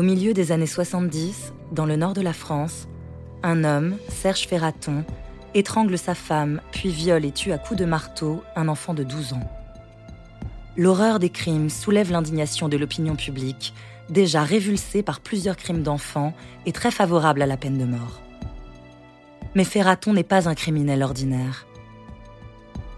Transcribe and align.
Au 0.00 0.02
milieu 0.02 0.32
des 0.32 0.50
années 0.50 0.64
70, 0.64 1.52
dans 1.72 1.84
le 1.84 1.94
nord 1.94 2.14
de 2.14 2.22
la 2.22 2.32
France, 2.32 2.88
un 3.42 3.64
homme, 3.64 3.98
Serge 4.08 4.46
Ferraton, 4.46 5.04
étrangle 5.52 5.98
sa 5.98 6.14
femme, 6.14 6.62
puis 6.72 6.88
viole 6.88 7.26
et 7.26 7.32
tue 7.32 7.52
à 7.52 7.58
coups 7.58 7.78
de 7.78 7.84
marteau 7.84 8.42
un 8.56 8.68
enfant 8.68 8.94
de 8.94 9.02
12 9.02 9.34
ans. 9.34 9.50
L'horreur 10.78 11.18
des 11.18 11.28
crimes 11.28 11.68
soulève 11.68 12.10
l'indignation 12.12 12.70
de 12.70 12.78
l'opinion 12.78 13.14
publique, 13.14 13.74
déjà 14.08 14.42
révulsée 14.42 15.02
par 15.02 15.20
plusieurs 15.20 15.58
crimes 15.58 15.82
d'enfants 15.82 16.32
et 16.64 16.72
très 16.72 16.90
favorable 16.90 17.42
à 17.42 17.46
la 17.46 17.58
peine 17.58 17.76
de 17.76 17.84
mort. 17.84 18.22
Mais 19.54 19.64
Ferraton 19.64 20.14
n'est 20.14 20.22
pas 20.22 20.48
un 20.48 20.54
criminel 20.54 21.02
ordinaire. 21.02 21.66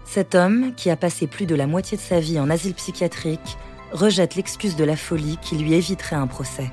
Cet 0.05 0.35
homme, 0.35 0.73
qui 0.77 0.89
a 0.89 0.95
passé 0.95 1.27
plus 1.27 1.47
de 1.47 1.55
la 1.55 1.67
moitié 1.67 1.97
de 1.97 2.01
sa 2.01 2.21
vie 2.21 2.39
en 2.39 2.49
asile 2.49 2.75
psychiatrique, 2.75 3.57
rejette 3.91 4.35
l'excuse 4.35 4.77
de 4.77 4.85
la 4.85 4.95
folie 4.95 5.37
qui 5.41 5.57
lui 5.57 5.73
éviterait 5.73 6.15
un 6.15 6.27
procès. 6.27 6.71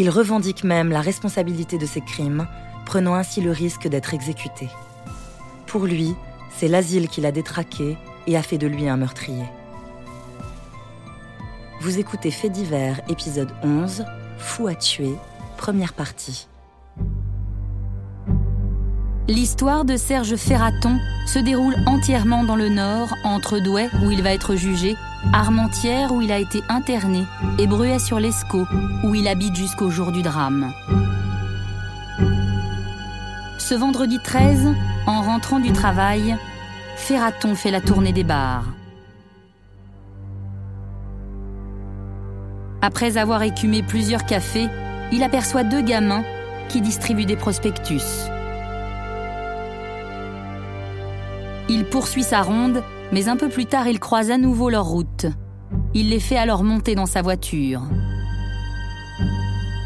Il 0.00 0.10
revendique 0.10 0.62
même 0.62 0.90
la 0.90 1.00
responsabilité 1.00 1.76
de 1.76 1.84
ses 1.84 2.00
crimes, 2.00 2.46
prenant 2.86 3.14
ainsi 3.14 3.40
le 3.40 3.50
risque 3.50 3.88
d'être 3.88 4.14
exécuté. 4.14 4.68
Pour 5.66 5.86
lui, 5.86 6.14
c'est 6.56 6.68
l'asile 6.68 7.08
qui 7.08 7.20
l'a 7.20 7.32
détraqué 7.32 7.98
et 8.28 8.36
a 8.36 8.42
fait 8.44 8.58
de 8.58 8.68
lui 8.68 8.88
un 8.88 8.96
meurtrier. 8.96 9.42
Vous 11.80 11.98
écoutez 11.98 12.30
Fait 12.30 12.48
divers, 12.48 13.00
épisode 13.08 13.52
11, 13.64 14.04
Fou 14.38 14.68
à 14.68 14.76
tuer, 14.76 15.16
première 15.56 15.94
partie. 15.94 16.46
L'histoire 19.26 19.84
de 19.84 19.96
Serge 19.96 20.36
Ferraton 20.36 20.96
se 21.26 21.40
déroule 21.40 21.74
entièrement 21.86 22.44
dans 22.44 22.56
le 22.56 22.68
Nord, 22.68 23.08
entre 23.24 23.58
Douai, 23.58 23.88
où 24.04 24.12
il 24.12 24.22
va 24.22 24.32
être 24.32 24.54
jugé, 24.54 24.94
Armentières, 25.32 26.12
où 26.12 26.22
il 26.22 26.32
a 26.32 26.38
été 26.38 26.62
interné, 26.68 27.24
et 27.58 27.66
Bruay-sur-l'Escaut, 27.66 28.66
où 29.04 29.14
il 29.14 29.28
habite 29.28 29.54
jusqu'au 29.54 29.90
jour 29.90 30.12
du 30.12 30.22
drame. 30.22 30.72
Ce 33.58 33.74
vendredi 33.74 34.18
13, 34.22 34.74
en 35.06 35.20
rentrant 35.20 35.60
du 35.60 35.72
travail, 35.72 36.36
Ferraton 36.96 37.54
fait 37.54 37.70
la 37.70 37.80
tournée 37.80 38.12
des 38.12 38.24
bars. 38.24 38.64
Après 42.80 43.18
avoir 43.18 43.42
écumé 43.42 43.82
plusieurs 43.82 44.24
cafés, 44.24 44.68
il 45.12 45.22
aperçoit 45.22 45.64
deux 45.64 45.82
gamins 45.82 46.24
qui 46.68 46.80
distribuent 46.80 47.26
des 47.26 47.36
prospectus. 47.36 48.30
Il 51.68 51.84
poursuit 51.84 52.22
sa 52.22 52.40
ronde, 52.40 52.82
mais 53.12 53.28
un 53.28 53.36
peu 53.36 53.48
plus 53.48 53.66
tard, 53.66 53.88
il 53.88 54.00
croise 54.00 54.30
à 54.30 54.38
nouveau 54.38 54.70
leur 54.70 54.84
route. 54.84 55.26
Il 55.94 56.10
les 56.10 56.20
fait 56.20 56.36
alors 56.36 56.64
monter 56.64 56.94
dans 56.94 57.06
sa 57.06 57.22
voiture. 57.22 57.82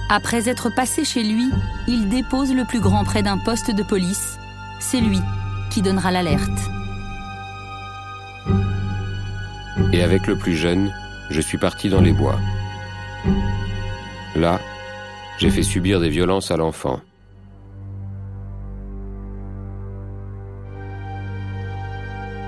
Après 0.08 0.48
être 0.48 0.68
passé 0.74 1.04
chez 1.04 1.22
lui, 1.22 1.48
il 1.88 2.08
dépose 2.08 2.52
le 2.52 2.64
plus 2.64 2.80
grand 2.80 3.04
près 3.04 3.22
d'un 3.22 3.38
poste 3.38 3.70
de 3.74 3.82
police. 3.82 4.38
C'est 4.78 5.00
lui 5.00 5.20
qui 5.70 5.80
donnera 5.80 6.10
l'alerte. 6.10 6.70
Et 9.92 10.02
avec 10.02 10.26
le 10.26 10.36
plus 10.36 10.54
jeune, 10.54 10.92
je 11.30 11.40
suis 11.40 11.58
parti 11.58 11.88
dans 11.88 12.00
les 12.00 12.12
bois. 12.12 12.38
Là, 14.36 14.60
j'ai 15.38 15.50
fait 15.50 15.62
subir 15.62 16.00
des 16.00 16.08
violences 16.08 16.50
à 16.50 16.56
l'enfant. 16.56 17.00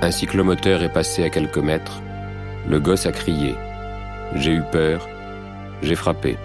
Un 0.05 0.11
cyclomoteur 0.11 0.83
est 0.83 0.93
passé 0.93 1.25
à 1.25 1.31
quelques 1.31 1.57
mètres. 1.57 2.03
Le 2.69 2.79
gosse 2.79 3.07
a 3.07 3.11
crié. 3.11 3.57
J'ai 4.35 4.53
eu 4.53 4.63
peur. 4.71 5.09
J'ai 5.81 5.95
frappé. 5.95 6.37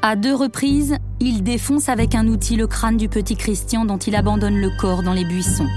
À 0.00 0.16
deux 0.16 0.34
reprises, 0.34 0.96
il 1.20 1.42
défonce 1.42 1.90
avec 1.90 2.14
un 2.14 2.26
outil 2.26 2.56
le 2.56 2.66
crâne 2.66 2.96
du 2.96 3.10
petit 3.10 3.36
Christian 3.36 3.84
dont 3.84 3.98
il 3.98 4.16
abandonne 4.16 4.58
le 4.58 4.70
corps 4.80 5.02
dans 5.02 5.12
les 5.12 5.26
buissons. 5.26 5.68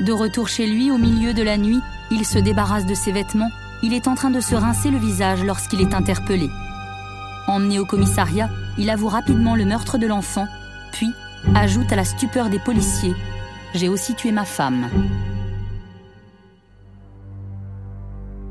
De 0.00 0.10
retour 0.10 0.48
chez 0.48 0.66
lui 0.66 0.90
au 0.90 0.98
milieu 0.98 1.34
de 1.34 1.42
la 1.44 1.56
nuit, 1.56 1.78
il 2.10 2.26
se 2.26 2.40
débarrasse 2.40 2.86
de 2.86 2.94
ses 2.94 3.12
vêtements. 3.12 3.52
Il 3.84 3.94
est 3.94 4.08
en 4.08 4.16
train 4.16 4.30
de 4.30 4.40
se 4.40 4.56
rincer 4.56 4.90
le 4.90 4.98
visage 4.98 5.44
lorsqu'il 5.44 5.82
est 5.82 5.94
interpellé. 5.94 6.50
Emmené 7.46 7.78
au 7.78 7.86
commissariat, 7.86 8.50
il 8.76 8.90
avoue 8.90 9.06
rapidement 9.06 9.54
le 9.54 9.66
meurtre 9.66 9.98
de 9.98 10.08
l'enfant, 10.08 10.48
puis 10.90 11.12
ajoute 11.54 11.92
à 11.92 11.96
la 11.96 12.04
stupeur 12.04 12.50
des 12.50 12.58
policiers 12.58 13.14
j'ai 13.78 13.88
aussi 13.88 14.14
tué 14.14 14.32
ma 14.32 14.44
femme. 14.44 14.88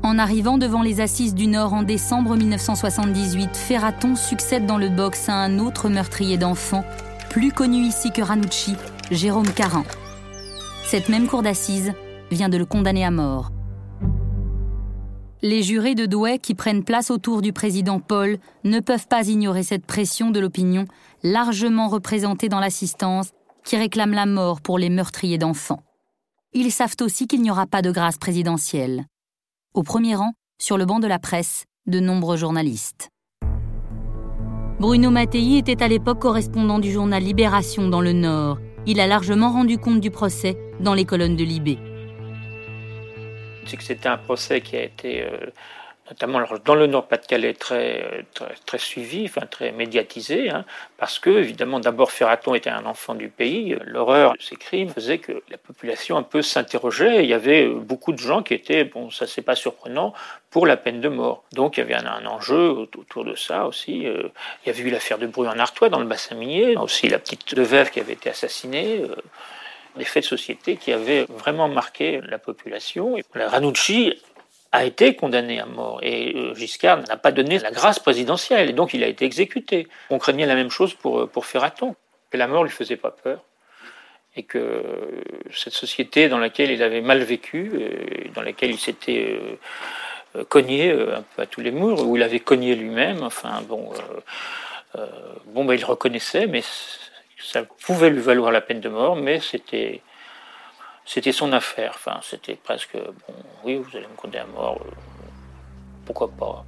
En 0.02 0.18
arrivant 0.18 0.56
devant 0.56 0.80
les 0.80 1.00
assises 1.00 1.34
du 1.34 1.46
Nord 1.46 1.74
en 1.74 1.82
décembre 1.82 2.34
1978, 2.34 3.54
Ferraton 3.54 4.16
succède 4.16 4.64
dans 4.64 4.78
le 4.78 4.88
box 4.88 5.28
à 5.28 5.34
un 5.34 5.58
autre 5.58 5.90
meurtrier 5.90 6.38
d'enfants, 6.38 6.84
plus 7.28 7.52
connu 7.52 7.82
ici 7.82 8.10
que 8.10 8.22
Ranucci, 8.22 8.74
Jérôme 9.10 9.52
Carin. 9.52 9.84
Cette 10.86 11.10
même 11.10 11.26
cour 11.26 11.42
d'assises 11.42 11.92
vient 12.30 12.48
de 12.48 12.56
le 12.56 12.64
condamner 12.64 13.04
à 13.04 13.10
mort. 13.10 13.52
Les 15.42 15.62
jurés 15.62 15.94
de 15.94 16.06
Douai 16.06 16.38
qui 16.38 16.54
prennent 16.54 16.84
place 16.84 17.10
autour 17.10 17.42
du 17.42 17.52
président 17.52 18.00
Paul 18.00 18.38
ne 18.64 18.80
peuvent 18.80 19.06
pas 19.06 19.28
ignorer 19.28 19.62
cette 19.62 19.86
pression 19.86 20.30
de 20.30 20.40
l'opinion, 20.40 20.86
largement 21.22 21.88
représentée 21.88 22.48
dans 22.48 22.60
l'assistance, 22.60 23.28
qui 23.68 23.76
réclament 23.76 24.14
la 24.14 24.24
mort 24.24 24.62
pour 24.62 24.78
les 24.78 24.88
meurtriers 24.88 25.36
d'enfants. 25.36 25.82
Ils 26.54 26.72
savent 26.72 26.96
aussi 27.02 27.26
qu'il 27.26 27.42
n'y 27.42 27.50
aura 27.50 27.66
pas 27.66 27.82
de 27.82 27.90
grâce 27.90 28.16
présidentielle. 28.16 29.04
Au 29.74 29.82
premier 29.82 30.14
rang, 30.14 30.32
sur 30.58 30.78
le 30.78 30.86
banc 30.86 31.00
de 31.00 31.06
la 31.06 31.18
presse, 31.18 31.66
de 31.86 32.00
nombreux 32.00 32.38
journalistes. 32.38 33.10
Bruno 34.80 35.10
Mattei 35.10 35.58
était 35.58 35.82
à 35.82 35.88
l'époque 35.88 36.18
correspondant 36.18 36.78
du 36.78 36.90
journal 36.90 37.22
Libération 37.22 37.88
dans 37.88 38.00
le 38.00 38.14
Nord. 38.14 38.58
Il 38.86 39.00
a 39.00 39.06
largement 39.06 39.50
rendu 39.50 39.76
compte 39.76 40.00
du 40.00 40.10
procès 40.10 40.56
dans 40.80 40.94
les 40.94 41.04
colonnes 41.04 41.36
de 41.36 41.44
Libé. 41.44 41.78
C'est 43.66 44.06
un 44.06 44.16
procès 44.16 44.62
qui 44.62 44.76
a 44.76 44.84
été 44.84 45.24
euh, 45.24 45.50
notamment 46.10 46.40
dans 46.64 46.74
le 46.74 46.86
Nord-Pas-de-Calais 46.86 47.54
très, 47.54 48.24
très, 48.66 48.78
suivi, 48.78 49.24
enfin 49.26 49.46
très 49.46 49.72
médiatisé, 49.72 50.50
hein, 50.50 50.64
parce 50.96 51.18
que 51.18 51.30
évidemment 51.30 51.80
d'abord 51.80 52.10
Ferraton 52.10 52.54
était 52.54 52.70
un 52.70 52.86
enfant 52.86 53.14
du 53.14 53.28
pays, 53.28 53.76
l'horreur 53.84 54.32
de 54.32 54.42
ces 54.42 54.56
crimes 54.56 54.88
faisait 54.90 55.18
que 55.18 55.42
la 55.50 55.58
population 55.58 56.16
un 56.16 56.22
peu 56.22 56.42
s'interrogeait, 56.42 57.24
il 57.24 57.28
y 57.28 57.34
avait 57.34 57.68
beaucoup 57.68 58.12
de 58.12 58.18
gens 58.18 58.42
qui 58.42 58.54
étaient, 58.54 58.84
bon 58.84 59.10
ça 59.10 59.26
c'est 59.26 59.42
pas 59.42 59.54
surprenant, 59.54 60.14
pour 60.50 60.66
la 60.66 60.76
peine 60.76 61.00
de 61.00 61.08
mort. 61.08 61.44
Donc 61.52 61.76
il 61.76 61.80
y 61.80 61.82
avait 61.82 61.94
un, 61.94 62.26
enjeu 62.26 62.70
autour 62.70 63.24
de 63.24 63.34
ça 63.34 63.66
aussi. 63.66 64.06
Euh, 64.06 64.28
il 64.64 64.68
y 64.68 64.70
avait 64.70 64.82
eu 64.82 64.90
l'affaire 64.90 65.18
de 65.18 65.26
Bruy 65.26 65.46
en 65.46 65.58
Artois 65.58 65.88
dans 65.88 66.00
le 66.00 66.06
bassin 66.06 66.34
minier, 66.36 66.76
aussi 66.76 67.08
la 67.08 67.18
petite 67.18 67.56
Veuve 67.56 67.90
qui 67.90 68.00
avait 68.00 68.14
été 68.14 68.30
assassinée. 68.30 69.02
Euh, 69.02 69.14
des 69.96 70.04
faits 70.04 70.22
de 70.22 70.28
société 70.28 70.76
qui 70.76 70.92
avaient 70.92 71.24
vraiment 71.24 71.68
marqué 71.68 72.20
la 72.28 72.38
population. 72.38 73.16
Et 73.16 73.24
Ranucci 73.34 74.14
a 74.72 74.84
été 74.84 75.14
condamné 75.14 75.60
à 75.60 75.66
mort. 75.66 76.00
Et 76.02 76.34
euh, 76.34 76.54
Giscard 76.54 77.02
n'a 77.08 77.16
pas 77.16 77.32
donné 77.32 77.58
la 77.58 77.70
grâce 77.70 77.98
présidentielle. 77.98 78.70
Et 78.70 78.72
donc 78.72 78.94
il 78.94 79.02
a 79.02 79.06
été 79.06 79.24
exécuté. 79.24 79.88
On 80.10 80.18
craignait 80.18 80.46
la 80.46 80.54
même 80.54 80.70
chose 80.70 80.94
pour, 80.94 81.20
euh, 81.20 81.26
pour 81.26 81.46
Ferraton, 81.46 81.96
que 82.30 82.36
la 82.36 82.46
mort 82.46 82.64
lui 82.64 82.70
faisait 82.70 82.96
pas 82.96 83.10
peur. 83.10 83.42
Et 84.36 84.42
que 84.42 84.84
cette 85.52 85.72
société 85.72 86.28
dans 86.28 86.38
laquelle 86.38 86.70
il 86.70 86.82
avait 86.82 87.00
mal 87.00 87.22
vécu, 87.22 87.72
euh, 87.74 88.28
dans 88.34 88.42
laquelle 88.42 88.70
il 88.70 88.78
s'était 88.78 89.40
cogné 90.48 90.92
un 90.92 91.24
peu 91.34 91.42
à 91.42 91.46
tous 91.46 91.62
les 91.62 91.72
murs, 91.72 92.06
où 92.06 92.16
il 92.16 92.22
avait 92.22 92.38
cogné 92.38 92.76
lui-même, 92.76 93.22
enfin 93.22 93.62
bon, 93.66 93.90
bon 95.46 95.64
ben, 95.64 95.74
il 95.74 95.84
reconnaissait, 95.84 96.46
mais 96.46 96.62
ça 97.40 97.64
pouvait 97.64 98.10
lui 98.10 98.20
valoir 98.20 98.52
la 98.52 98.60
peine 98.60 98.80
de 98.80 98.90
mort, 98.90 99.16
mais 99.16 99.40
c'était 99.40 100.02
c'était 101.08 101.32
son 101.32 101.52
affaire. 101.52 101.92
Enfin, 101.94 102.20
c'était 102.22 102.54
presque, 102.54 102.94
bon, 102.94 103.34
oui, 103.64 103.76
vous 103.76 103.96
allez 103.96 104.06
me 104.06 104.16
condamner 104.16 104.44
à 104.44 104.46
mort, 104.46 104.78
euh, 104.84 104.90
pourquoi 106.04 106.30
pas. 106.30 106.64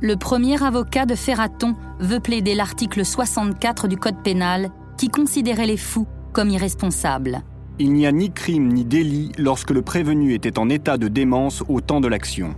Le 0.00 0.16
premier 0.16 0.62
avocat 0.62 1.04
de 1.04 1.14
Ferraton 1.14 1.74
veut 1.98 2.20
plaider 2.20 2.54
l'article 2.54 3.04
64 3.04 3.88
du 3.88 3.96
Code 3.96 4.22
pénal 4.22 4.70
qui 4.96 5.08
considérait 5.08 5.66
les 5.66 5.76
fous 5.76 6.06
comme 6.32 6.48
irresponsables. 6.48 7.42
Il 7.78 7.92
n'y 7.92 8.06
a 8.06 8.12
ni 8.12 8.32
crime 8.32 8.68
ni 8.68 8.84
délit 8.84 9.32
lorsque 9.36 9.70
le 9.70 9.82
prévenu 9.82 10.34
était 10.34 10.58
en 10.58 10.68
état 10.68 10.96
de 10.96 11.08
démence 11.08 11.62
au 11.68 11.80
temps 11.80 12.00
de 12.00 12.08
l'action. 12.08 12.54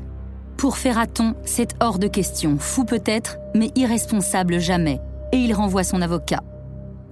Pour 0.56 0.76
Ferraton, 0.76 1.34
c'est 1.44 1.74
hors 1.80 1.98
de 1.98 2.06
question, 2.06 2.58
fou 2.58 2.84
peut-être, 2.84 3.38
mais 3.54 3.70
irresponsable 3.76 4.58
jamais, 4.58 5.00
et 5.32 5.38
il 5.38 5.52
renvoie 5.54 5.84
son 5.84 6.02
avocat. 6.02 6.42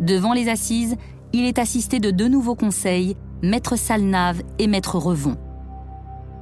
Devant 0.01 0.33
les 0.33 0.49
assises, 0.49 0.97
il 1.33 1.45
est 1.47 1.59
assisté 1.59 1.99
de 1.99 2.11
deux 2.11 2.29
nouveaux 2.29 2.55
conseils, 2.55 3.17
Maître 3.43 3.77
Salnave 3.77 4.43
et 4.59 4.67
Maître 4.67 4.97
Revon. 4.99 5.37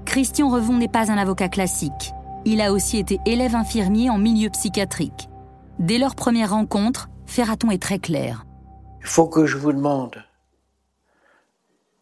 Christian 0.05 0.49
Revon 0.51 0.77
n'est 0.77 0.89
pas 0.89 1.11
un 1.11 1.19
avocat 1.19 1.49
classique. 1.49 2.13
Il 2.45 2.61
a 2.61 2.73
aussi 2.73 2.99
été 2.99 3.19
élève 3.27 3.55
infirmier 3.55 4.11
en 4.11 4.19
milieu 4.19 4.51
psychiatrique. 4.51 5.29
Dès 5.79 5.99
leur 5.99 6.15
première 6.15 6.51
rencontre, 6.51 7.09
Ferraton 7.27 7.71
est 7.71 7.83
très 7.83 7.99
clair. 7.99 8.45
Il 9.01 9.07
faut 9.07 9.29
que 9.29 9.47
je 9.47 9.57
vous 9.57 9.73
demande 9.73 10.25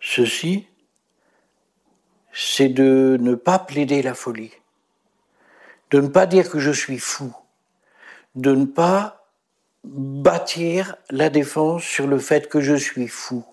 ceci, 0.01 0.67
c'est 2.33 2.69
de 2.69 3.19
ne 3.21 3.35
pas 3.35 3.59
plaider 3.59 4.03
la 4.03 4.15
folie. 4.15 4.53
de 5.91 6.01
ne 6.01 6.09
pas 6.09 6.27
dire 6.27 6.51
que 6.51 6.59
je 6.59 6.71
suis 6.71 6.99
fou, 6.99 7.35
de 8.35 8.55
ne 8.55 8.67
pas 8.67 9.18
bâtir 9.85 10.97
la 11.11 11.31
défense 11.31 11.83
sur 11.83 12.07
le 12.07 12.19
fait 12.19 12.49
que 12.49 12.61
je 12.61 12.75
suis 12.75 13.09
fou. 13.09 13.45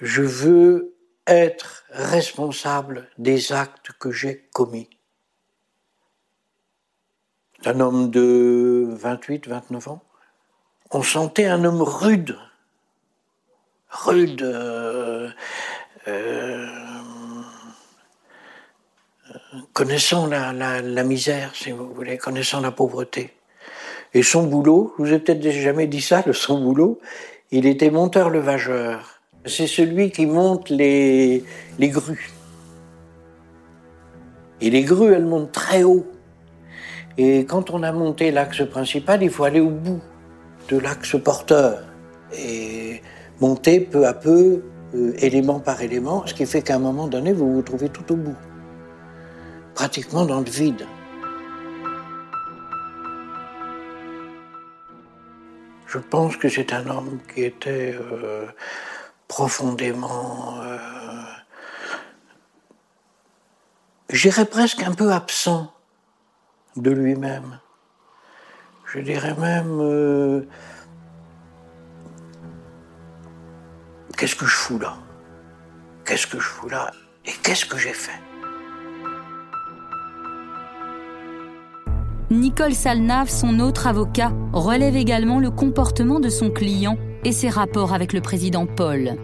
Je 0.00 0.22
veux 0.22 0.94
être 1.26 1.84
responsable 1.90 3.08
des 3.18 3.52
actes 3.52 3.92
que 3.98 4.10
j'ai 4.10 4.48
commis. 4.52 4.88
Un 7.64 7.78
homme 7.78 8.10
de 8.10 8.88
28, 8.90 9.46
29 9.46 9.88
ans. 9.88 10.02
On 10.90 11.02
sentait 11.02 11.46
un 11.46 11.64
homme 11.64 11.80
rude, 11.80 12.36
rude, 13.88 14.42
euh, 14.42 15.30
euh, 16.08 16.66
connaissant 19.72 20.26
la, 20.26 20.52
la, 20.52 21.04
misère, 21.04 21.54
si 21.54 21.70
vous 21.70 21.94
voulez, 21.94 22.18
connaissant 22.18 22.60
la 22.60 22.72
pauvreté. 22.72 23.34
Et 24.14 24.22
son 24.22 24.44
boulot, 24.46 24.94
je 24.98 25.04
vous 25.04 25.12
ai 25.12 25.18
peut-être 25.18 25.42
jamais 25.50 25.86
dit 25.86 26.00
ça, 26.00 26.22
le 26.26 26.32
son 26.32 26.62
boulot, 26.62 26.98
il 27.50 27.66
était 27.66 27.90
monteur-levageur. 27.90 29.20
C'est 29.46 29.66
celui 29.66 30.10
qui 30.10 30.26
monte 30.26 30.68
les, 30.68 31.44
les 31.78 31.88
grues. 31.88 32.30
Et 34.60 34.70
les 34.70 34.82
grues, 34.82 35.12
elles 35.12 35.26
montent 35.26 35.52
très 35.52 35.82
haut. 35.82 36.06
Et 37.18 37.44
quand 37.44 37.70
on 37.70 37.82
a 37.82 37.92
monté 37.92 38.30
l'axe 38.30 38.64
principal, 38.68 39.22
il 39.22 39.30
faut 39.30 39.44
aller 39.44 39.60
au 39.60 39.70
bout 39.70 40.00
de 40.68 40.78
l'axe 40.78 41.16
porteur. 41.22 41.82
Et 42.36 43.02
monter 43.40 43.80
peu 43.80 44.06
à 44.06 44.14
peu, 44.14 44.62
euh, 44.94 45.12
élément 45.18 45.58
par 45.58 45.82
élément, 45.82 46.22
ce 46.26 46.34
qui 46.34 46.46
fait 46.46 46.62
qu'à 46.62 46.76
un 46.76 46.78
moment 46.78 47.08
donné, 47.08 47.32
vous 47.32 47.54
vous 47.54 47.62
trouvez 47.62 47.88
tout 47.88 48.12
au 48.12 48.16
bout 48.16 48.36
pratiquement 49.74 50.26
dans 50.26 50.40
le 50.40 50.50
vide. 50.50 50.86
Je 55.92 55.98
pense 55.98 56.38
que 56.38 56.48
c'est 56.48 56.72
un 56.72 56.88
homme 56.88 57.18
qui 57.34 57.42
était 57.42 57.94
euh, 58.00 58.46
profondément, 59.28 60.58
euh, 60.62 60.78
j'irais 64.08 64.46
presque 64.46 64.82
un 64.82 64.94
peu 64.94 65.12
absent 65.12 65.70
de 66.76 66.90
lui-même. 66.90 67.60
Je 68.86 69.00
dirais 69.00 69.34
même, 69.34 69.80
euh, 69.82 70.48
qu'est-ce 74.16 74.36
que 74.36 74.46
je 74.46 74.56
fous 74.56 74.78
là? 74.78 74.96
Qu'est-ce 76.06 76.26
que 76.26 76.38
je 76.38 76.48
fous 76.48 76.70
là? 76.70 76.90
Et 77.26 77.32
qu'est-ce 77.42 77.66
que 77.66 77.76
j'ai 77.76 77.92
fait? 77.92 78.31
Nicole 82.32 82.72
Salnave, 82.72 83.28
son 83.28 83.60
autre 83.60 83.86
avocat, 83.86 84.32
relève 84.54 84.96
également 84.96 85.38
le 85.38 85.50
comportement 85.50 86.18
de 86.18 86.30
son 86.30 86.50
client 86.50 86.96
et 87.26 87.32
ses 87.32 87.50
rapports 87.50 87.92
avec 87.92 88.14
le 88.14 88.22
président 88.22 88.66
Paul. 88.66 89.16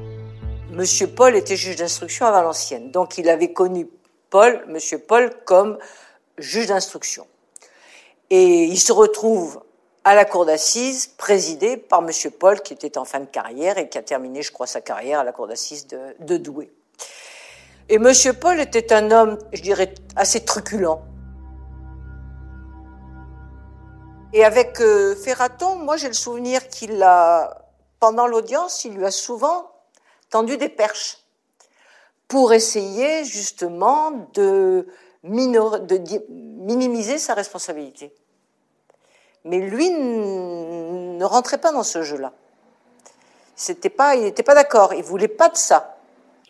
Monsieur 0.72 1.06
Paul 1.06 1.34
était 1.34 1.56
juge 1.56 1.76
d'instruction 1.76 2.26
à 2.26 2.31
Valenciennes, 2.32 2.90
donc 2.90 3.16
il 3.16 3.31
avait 3.31 3.55
connu 3.55 3.88
Paul, 4.28 4.62
Monsieur 4.69 4.99
Paul, 4.99 5.31
comme 5.46 5.78
juge 6.37 6.66
d'instruction. 6.66 7.26
Et 8.28 8.64
il 8.64 8.78
se 8.78 8.93
retrouve 8.93 9.62
à 10.04 10.14
la 10.14 10.26
cour 10.26 10.44
d'assises, 10.44 11.06
présidé 11.06 11.78
par 11.78 12.02
Monsieur 12.02 12.31
Paul, 12.31 12.61
qui 12.61 12.75
était 12.75 12.99
en 12.99 13.06
fin 13.06 13.20
de 13.20 13.25
carrière 13.25 13.78
et 13.78 13.88
qui 13.88 13.96
a 13.96 14.02
terminé, 14.02 14.43
je 14.43 14.52
crois, 14.52 14.66
sa 14.66 14.82
carrière 14.82 15.20
à 15.20 15.25
la 15.25 15.32
cour 15.32 15.46
d'assises 15.46 15.87
de, 15.87 15.99
de 16.20 16.37
Douai. 16.37 16.70
Et 17.88 17.99
Monsieur 17.99 18.34
Paul 18.34 18.61
était 18.61 18.93
un 18.93 19.11
homme, 19.11 19.38
je 19.54 19.62
dirais, 19.62 19.94
assez 20.14 20.44
truculent. 20.44 21.00
Et 24.32 24.44
avec 24.44 24.80
euh, 24.80 25.14
Ferraton, 25.14 25.76
moi 25.76 25.96
j'ai 25.96 26.08
le 26.08 26.14
souvenir 26.14 26.69
qu'il 26.69 27.02
a, 27.02 27.64
pendant 27.98 28.26
l'audience, 28.26 28.84
il 28.84 28.94
lui 28.94 29.04
a 29.06 29.10
souvent 29.10 29.70
tendu 30.30 30.58
des 30.58 30.69
perches 30.69 31.19
pour 32.28 32.52
essayer 32.52 33.25
justement 33.25 34.28
de, 34.34 34.86
de 35.25 36.30
minimiser 36.30 37.19
sa 37.19 37.32
responsabilité. 37.32 38.12
Mais 39.44 39.60
lui 39.60 39.90
ne 39.90 41.25
rentrait 41.25 41.58
pas 41.58 41.72
dans 41.72 41.82
ce 41.82 42.02
jeu-là. 42.02 42.32
C'était 43.56 43.88
pas, 43.88 44.14
il 44.14 44.25
n'était 44.25 44.42
pas 44.42 44.54
d'accord, 44.54 44.92
il 44.92 45.02
voulait 45.02 45.26
pas 45.26 45.48
de 45.48 45.56
ça. 45.56 45.96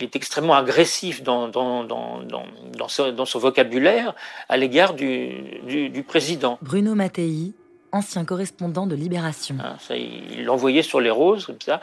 Il 0.01 0.05
est 0.05 0.17
extrêmement 0.17 0.55
agressif 0.55 1.23
dans, 1.23 1.49
dans, 1.49 1.85
dans, 1.85 2.23
dans, 2.23 2.89
son, 2.89 3.39
vocabulaire 3.39 4.15
à 4.49 4.57
l'égard 4.57 4.95
du, 4.95 5.61
du, 5.63 5.91
du 5.91 6.03
président. 6.03 6.59
Bruno 6.61 6.95
Mattei, 6.95 7.53
ancien 7.93 8.25
correspondant 8.25 8.87
de 8.87 8.95
Libération. 8.95 9.57
Ah, 9.61 9.77
il 9.95 10.45
l'envoyait 10.45 10.83
sur 10.83 11.01
les 11.01 11.11
roses, 11.11 11.47
comme 11.47 11.61
ça. 11.61 11.81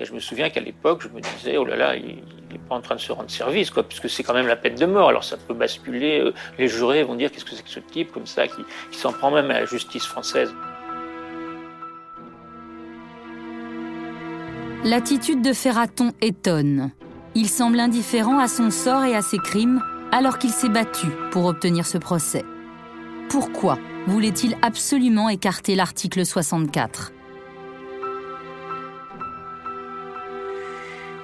Et 0.00 0.04
je 0.04 0.12
me 0.12 0.20
souviens 0.20 0.48
qu'à 0.48 0.60
l'époque, 0.60 1.02
je 1.02 1.08
me 1.08 1.20
disais, 1.20 1.56
oh 1.56 1.64
là 1.64 1.74
là, 1.74 1.96
il 1.96 2.22
n'est 2.52 2.58
pas 2.68 2.76
en 2.76 2.80
train 2.80 2.94
de 2.94 3.00
se 3.00 3.10
rendre 3.10 3.30
service, 3.30 3.70
quoi, 3.70 3.82
puisque 3.82 4.08
c'est 4.08 4.22
quand 4.22 4.34
même 4.34 4.46
la 4.46 4.56
peine 4.56 4.76
de 4.76 4.86
mort. 4.86 5.08
Alors 5.08 5.24
ça 5.24 5.36
peut 5.36 5.54
basculer. 5.54 6.20
Euh, 6.20 6.32
les 6.56 6.68
jurés 6.68 7.02
vont 7.02 7.16
dire, 7.16 7.32
qu'est-ce 7.32 7.44
que 7.44 7.50
c'est 7.50 7.64
que 7.64 7.70
ce 7.70 7.80
type, 7.80 8.12
comme 8.12 8.26
ça, 8.26 8.46
qui, 8.46 8.62
qui 8.92 8.98
s'en 8.98 9.12
prend 9.12 9.30
même 9.32 9.50
à 9.50 9.60
la 9.60 9.66
justice 9.66 10.04
française. 10.04 10.54
L'attitude 14.84 15.42
de 15.42 15.52
Ferraton 15.52 16.12
étonne. 16.20 16.92
Il 17.34 17.48
semble 17.48 17.80
indifférent 17.80 18.38
à 18.38 18.46
son 18.46 18.70
sort 18.70 19.02
et 19.02 19.16
à 19.16 19.22
ses 19.22 19.38
crimes, 19.38 19.82
alors 20.12 20.38
qu'il 20.38 20.50
s'est 20.50 20.68
battu 20.68 21.08
pour 21.32 21.46
obtenir 21.46 21.84
ce 21.84 21.98
procès. 21.98 22.44
Pourquoi 23.28 23.78
voulait-il 24.06 24.56
absolument 24.62 25.28
écarter 25.28 25.74
l'article 25.74 26.24
64 26.24 27.12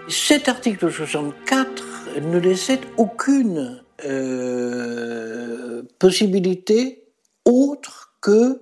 Cet 0.08 0.48
article 0.50 0.92
64 0.92 2.20
ne 2.20 2.38
laissait 2.38 2.80
aucune 2.98 3.82
euh, 4.04 5.82
possibilité 5.98 7.04
autre 7.46 8.14
que 8.20 8.60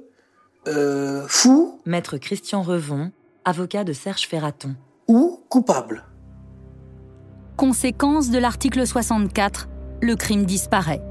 euh, 0.69 1.25
fou. 1.27 1.81
Maître 1.85 2.19
Christian 2.19 2.62
Revon, 2.62 3.11
avocat 3.44 3.83
de 3.83 3.93
Serge 3.93 4.29
Ferraton. 4.29 4.77
Ou 5.09 5.41
coupable. 5.49 6.05
Conséquence 7.56 8.31
de 8.31 8.39
l'article 8.39 8.87
64, 8.87 9.69
le 10.00 10.15
crime 10.15 10.44
disparaît. 10.44 11.03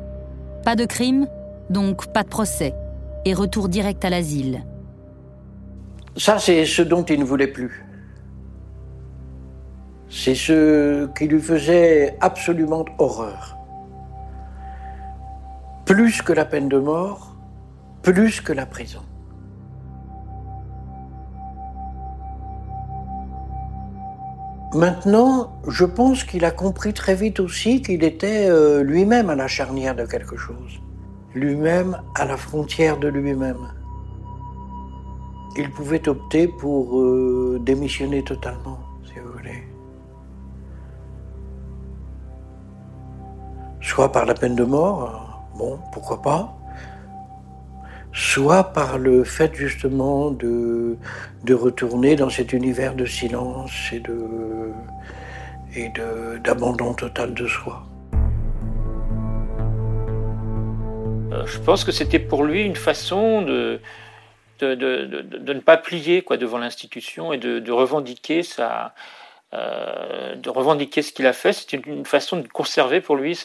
Pas 0.64 0.78
de 0.78 0.86
crime, 0.86 1.28
donc 1.72 2.12
pas 2.14 2.24
de 2.24 2.30
procès 2.30 2.74
et 3.26 3.34
retour 3.34 3.70
direct 3.70 4.04
à 4.06 4.10
l'asile. 4.10 4.64
Ça, 6.18 6.40
c'est 6.40 6.66
ce 6.66 6.82
dont 6.82 7.04
il 7.04 7.20
ne 7.20 7.26
voulait 7.26 7.48
plus. 7.48 7.86
C'est 10.10 10.36
ce 10.36 11.08
qui 11.18 11.28
lui 11.28 11.40
faisait 11.40 12.18
absolument 12.20 12.84
horreur. 13.00 13.58
Plus 15.86 16.22
que 16.22 16.34
la 16.34 16.46
peine 16.46 16.68
de 16.68 16.78
mort, 16.78 17.36
plus 18.02 18.42
que 18.42 18.52
la 18.52 18.66
prison. 18.66 19.02
Maintenant, 24.74 25.60
je 25.68 25.86
pense 25.86 26.24
qu'il 26.24 26.46
a 26.46 26.52
compris 26.52 26.94
très 26.94 27.16
vite 27.16 27.40
aussi 27.42 27.82
qu'il 27.82 28.04
était 28.04 28.50
euh, 28.50 28.84
lui-même 28.84 29.30
à 29.30 29.36
la 29.36 29.48
charnière 29.48 29.96
de 29.96 30.06
quelque 30.06 30.38
chose 30.38 30.82
lui-même 31.34 32.02
à 32.16 32.26
la 32.26 32.38
frontière 32.38 32.98
de 32.98 33.08
lui-même. 33.08 33.72
Il 35.58 35.70
pouvait 35.72 36.08
opter 36.08 36.48
pour 36.48 37.00
euh, 37.00 37.60
démissionner 37.62 38.24
totalement, 38.24 38.80
si 39.06 39.20
vous 39.20 39.32
voulez. 39.34 39.64
Soit 43.82 44.12
par 44.12 44.26
la 44.26 44.34
peine 44.34 44.56
de 44.56 44.64
mort, 44.64 45.44
bon, 45.58 45.78
pourquoi 45.92 46.22
pas, 46.22 46.58
soit 48.14 48.64
par 48.66 48.98
le 48.98 49.24
fait 49.24 49.54
justement 49.56 50.32
de, 50.32 50.98
retourner 51.50 52.16
dans 52.16 52.30
cet 52.30 52.54
univers 52.54 52.96
de 52.96 53.06
silence 53.06 53.92
et 55.76 55.92
d'abandon 56.44 56.94
total 56.94 57.34
de 57.34 57.48
soi. 57.48 57.84
Je 61.46 61.60
pense 61.60 61.84
que 61.84 61.92
c'était 61.92 62.20
pour 62.20 62.44
lui 62.44 62.64
une 62.64 62.76
façon 62.76 63.42
de, 63.42 63.80
de, 64.60 64.76
de, 64.76 65.22
de 65.22 65.54
ne 65.54 65.60
pas 65.60 65.78
plier 65.78 66.22
quoi, 66.22 66.38
devant 66.38 66.58
l'institution 66.58 67.34
et 67.34 67.38
de, 67.38 67.72
revendiquer 67.72 68.44
sa, 68.44 68.94
euh, 69.54 70.36
de 70.36 70.50
revendiquer 70.50 71.02
ce 71.02 71.12
qu'il 71.12 71.26
a 71.26 71.34
fait. 71.34 71.54
C'est 71.54 71.74
une, 71.74 72.06
façon 72.06 72.38
de 72.38 72.48
conserver 72.48 73.02
pour 73.02 73.16
lui 73.16 73.40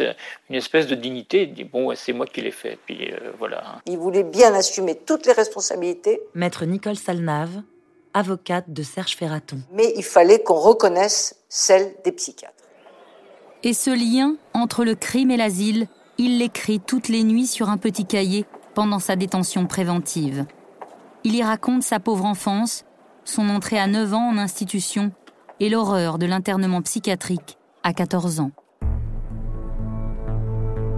une 0.50 0.56
espèce 0.56 0.86
de 0.86 0.94
dignité. 0.94 1.42
Il 1.42 1.54
dit 1.54 1.64
bon, 1.64 1.94
c'est 1.94 2.12
moi 2.12 2.26
qui 2.26 2.40
l'ai 2.40 2.50
fait. 2.50 2.78
Puis 2.86 3.12
euh, 3.12 3.32
voilà. 3.38 3.80
Il 3.86 3.98
voulait 3.98 4.24
bien 4.24 4.54
assumer 4.54 4.94
toutes 4.94 5.26
les 5.26 5.32
responsabilités. 5.32 6.20
Maître 6.34 6.64
Nicole 6.64 6.96
Salnave, 6.96 7.62
avocate 8.14 8.66
de 8.68 8.82
Serge 8.82 9.16
Ferraton. 9.16 9.58
Mais 9.72 9.92
il 9.96 10.04
fallait 10.04 10.42
qu'on 10.42 10.58
reconnaisse 10.58 11.42
celle 11.48 11.94
des 12.04 12.12
psychiatres. 12.12 12.54
Et 13.62 13.72
ce 13.72 13.90
lien 13.90 14.36
entre 14.54 14.84
le 14.84 14.94
crime 14.94 15.30
et 15.30 15.36
l'asile 15.36 15.88
il 16.18 16.38
l'écrit 16.38 16.80
toutes 16.80 17.08
les 17.08 17.24
nuits 17.24 17.46
sur 17.46 17.68
un 17.68 17.76
petit 17.76 18.06
cahier 18.06 18.46
pendant 18.74 18.98
sa 18.98 19.16
détention 19.16 19.66
préventive. 19.66 20.46
Il 21.24 21.34
y 21.34 21.42
raconte 21.42 21.82
sa 21.82 22.00
pauvre 22.00 22.24
enfance, 22.24 22.84
son 23.24 23.48
entrée 23.48 23.78
à 23.78 23.86
9 23.86 24.14
ans 24.14 24.30
en 24.30 24.38
institution 24.38 25.12
et 25.60 25.68
l'horreur 25.68 26.18
de 26.18 26.26
l'internement 26.26 26.82
psychiatrique 26.82 27.58
à 27.82 27.92
14 27.92 28.40
ans. 28.40 28.50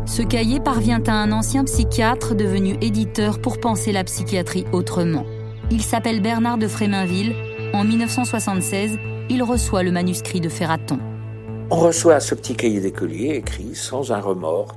Ce 0.06 0.22
cahier 0.22 0.60
parvient 0.60 1.02
à 1.06 1.12
un 1.12 1.32
ancien 1.32 1.64
psychiatre 1.64 2.34
devenu 2.34 2.76
éditeur 2.80 3.40
pour 3.40 3.60
penser 3.60 3.92
la 3.92 4.04
psychiatrie 4.04 4.64
autrement. 4.72 5.25
Il 5.70 5.82
s'appelle 5.82 6.22
Bernard 6.22 6.58
de 6.58 6.66
Fréminville. 6.66 7.34
En 7.75 7.84
1976, 7.84 8.98
il 9.28 9.42
reçoit 9.42 9.82
le 9.82 9.92
manuscrit 9.92 10.40
de 10.40 10.48
Ferraton. 10.48 10.98
On 11.70 11.76
reçoit 11.76 12.20
ce 12.20 12.34
petit 12.34 12.56
cahier 12.56 12.80
d'écolier 12.80 13.34
écrit 13.34 13.75
sans 13.75 14.10
un 14.10 14.20
remords. 14.20 14.75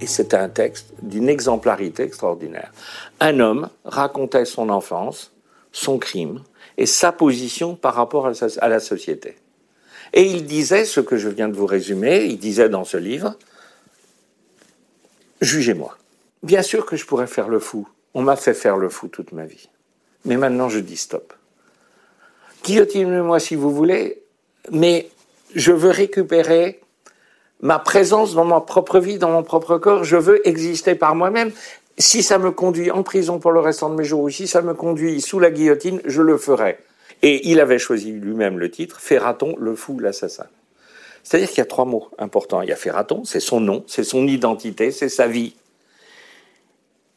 Et 0.00 0.06
c'était 0.06 0.36
un 0.36 0.48
texte 0.48 0.92
d'une 1.02 1.28
exemplarité 1.28 2.02
extraordinaire. 2.02 2.72
Un 3.20 3.40
homme 3.40 3.68
racontait 3.84 4.44
son 4.44 4.68
enfance, 4.70 5.32
son 5.72 5.98
crime 5.98 6.42
et 6.78 6.86
sa 6.86 7.12
position 7.12 7.74
par 7.74 7.94
rapport 7.94 8.26
à 8.26 8.68
la 8.68 8.80
société. 8.80 9.36
Et 10.12 10.22
il 10.22 10.46
disait 10.46 10.84
ce 10.84 11.00
que 11.00 11.16
je 11.16 11.28
viens 11.28 11.48
de 11.48 11.56
vous 11.56 11.66
résumer, 11.66 12.24
il 12.24 12.38
disait 12.38 12.68
dans 12.68 12.84
ce 12.84 12.96
livre, 12.96 13.36
jugez-moi. 15.40 15.96
Bien 16.42 16.62
sûr 16.62 16.86
que 16.86 16.96
je 16.96 17.04
pourrais 17.04 17.26
faire 17.26 17.48
le 17.48 17.58
fou. 17.58 17.86
On 18.14 18.22
m'a 18.22 18.36
fait 18.36 18.54
faire 18.54 18.76
le 18.76 18.88
fou 18.88 19.08
toute 19.08 19.32
ma 19.32 19.44
vie. 19.44 19.68
Mais 20.24 20.36
maintenant, 20.36 20.68
je 20.68 20.80
dis 20.80 20.96
stop. 20.96 21.32
Guillotinez-moi 22.64 23.38
si 23.38 23.54
vous 23.54 23.70
voulez, 23.70 24.22
mais 24.70 25.10
je 25.54 25.72
veux 25.72 25.90
récupérer 25.90 26.80
ma 27.62 27.78
présence 27.78 28.34
dans 28.34 28.44
ma 28.44 28.60
propre 28.60 28.98
vie, 28.98 29.18
dans 29.18 29.30
mon 29.30 29.42
propre 29.42 29.78
corps. 29.78 30.04
Je 30.04 30.16
veux 30.16 30.46
exister 30.48 30.94
par 30.94 31.14
moi-même. 31.14 31.50
Si 31.98 32.22
ça 32.22 32.38
me 32.38 32.50
conduit 32.50 32.90
en 32.90 33.02
prison 33.02 33.38
pour 33.38 33.52
le 33.52 33.60
restant 33.60 33.90
de 33.90 33.94
mes 33.94 34.04
jours 34.04 34.22
ou 34.22 34.30
si 34.30 34.46
ça 34.46 34.62
me 34.62 34.74
conduit 34.74 35.20
sous 35.20 35.38
la 35.38 35.50
guillotine, 35.50 36.00
je 36.04 36.22
le 36.22 36.38
ferai. 36.38 36.78
Et 37.22 37.50
il 37.50 37.60
avait 37.60 37.78
choisi 37.78 38.12
lui-même 38.12 38.58
le 38.58 38.70
titre, 38.70 39.00
Ferraton, 39.00 39.54
le 39.58 39.74
fou, 39.74 39.98
l'assassin. 39.98 40.46
C'est-à-dire 41.22 41.48
qu'il 41.48 41.58
y 41.58 41.60
a 41.60 41.66
trois 41.66 41.84
mots 41.84 42.08
importants. 42.18 42.62
Il 42.62 42.70
y 42.70 42.72
a 42.72 42.76
Ferraton, 42.76 43.24
c'est 43.24 43.40
son 43.40 43.60
nom, 43.60 43.84
c'est 43.86 44.04
son 44.04 44.26
identité, 44.26 44.90
c'est 44.90 45.10
sa 45.10 45.26
vie. 45.26 45.54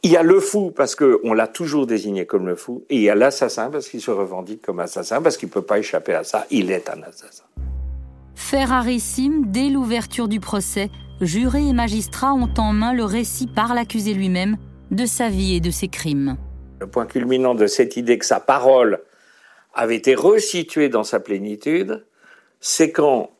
Il 0.05 0.11
y 0.11 0.17
a 0.17 0.23
le 0.23 0.41
fou 0.41 0.71
parce 0.75 0.95
qu'on 0.95 1.33
l'a 1.33 1.47
toujours 1.47 1.87
désigné 1.87 2.25
comme 2.25 2.45
le 2.45 2.57
fou, 2.57 2.83
et 2.89 2.97
il 2.97 3.01
y 3.03 3.09
a 3.09 3.15
l'assassin 3.15 3.69
parce 3.69 3.87
qu'il 3.87 4.01
se 4.01 4.11
revendique 4.11 4.61
comme 4.61 4.81
assassin, 4.81 5.21
parce 5.21 5.37
qu'il 5.37 5.47
ne 5.47 5.53
peut 5.53 5.61
pas 5.61 5.79
échapper 5.79 6.13
à 6.13 6.25
ça, 6.25 6.45
il 6.49 6.71
est 6.71 6.89
un 6.89 7.01
assassin. 7.03 7.45
Fait 8.35 8.65
rarissime, 8.65 9.45
dès 9.47 9.69
l'ouverture 9.69 10.27
du 10.27 10.39
procès, 10.39 10.89
jurés 11.21 11.67
et 11.67 11.73
magistrats 11.73 12.33
ont 12.33 12.53
en 12.57 12.73
main 12.73 12.93
le 12.93 13.05
récit 13.05 13.47
par 13.47 13.73
l'accusé 13.73 14.13
lui-même 14.13 14.57
de 14.91 15.05
sa 15.05 15.29
vie 15.29 15.55
et 15.55 15.59
de 15.59 15.71
ses 15.71 15.87
crimes. 15.87 16.37
Le 16.79 16.87
point 16.87 17.05
culminant 17.05 17.55
de 17.55 17.67
cette 17.67 17.97
idée 17.97 18.17
que 18.17 18.25
sa 18.25 18.39
parole 18.39 19.01
avait 19.73 19.95
été 19.95 20.15
resituée 20.15 20.89
dans 20.89 21.03
sa 21.03 21.19
plénitude, 21.19 22.05
c'est 22.59 22.91
quand 22.91 23.31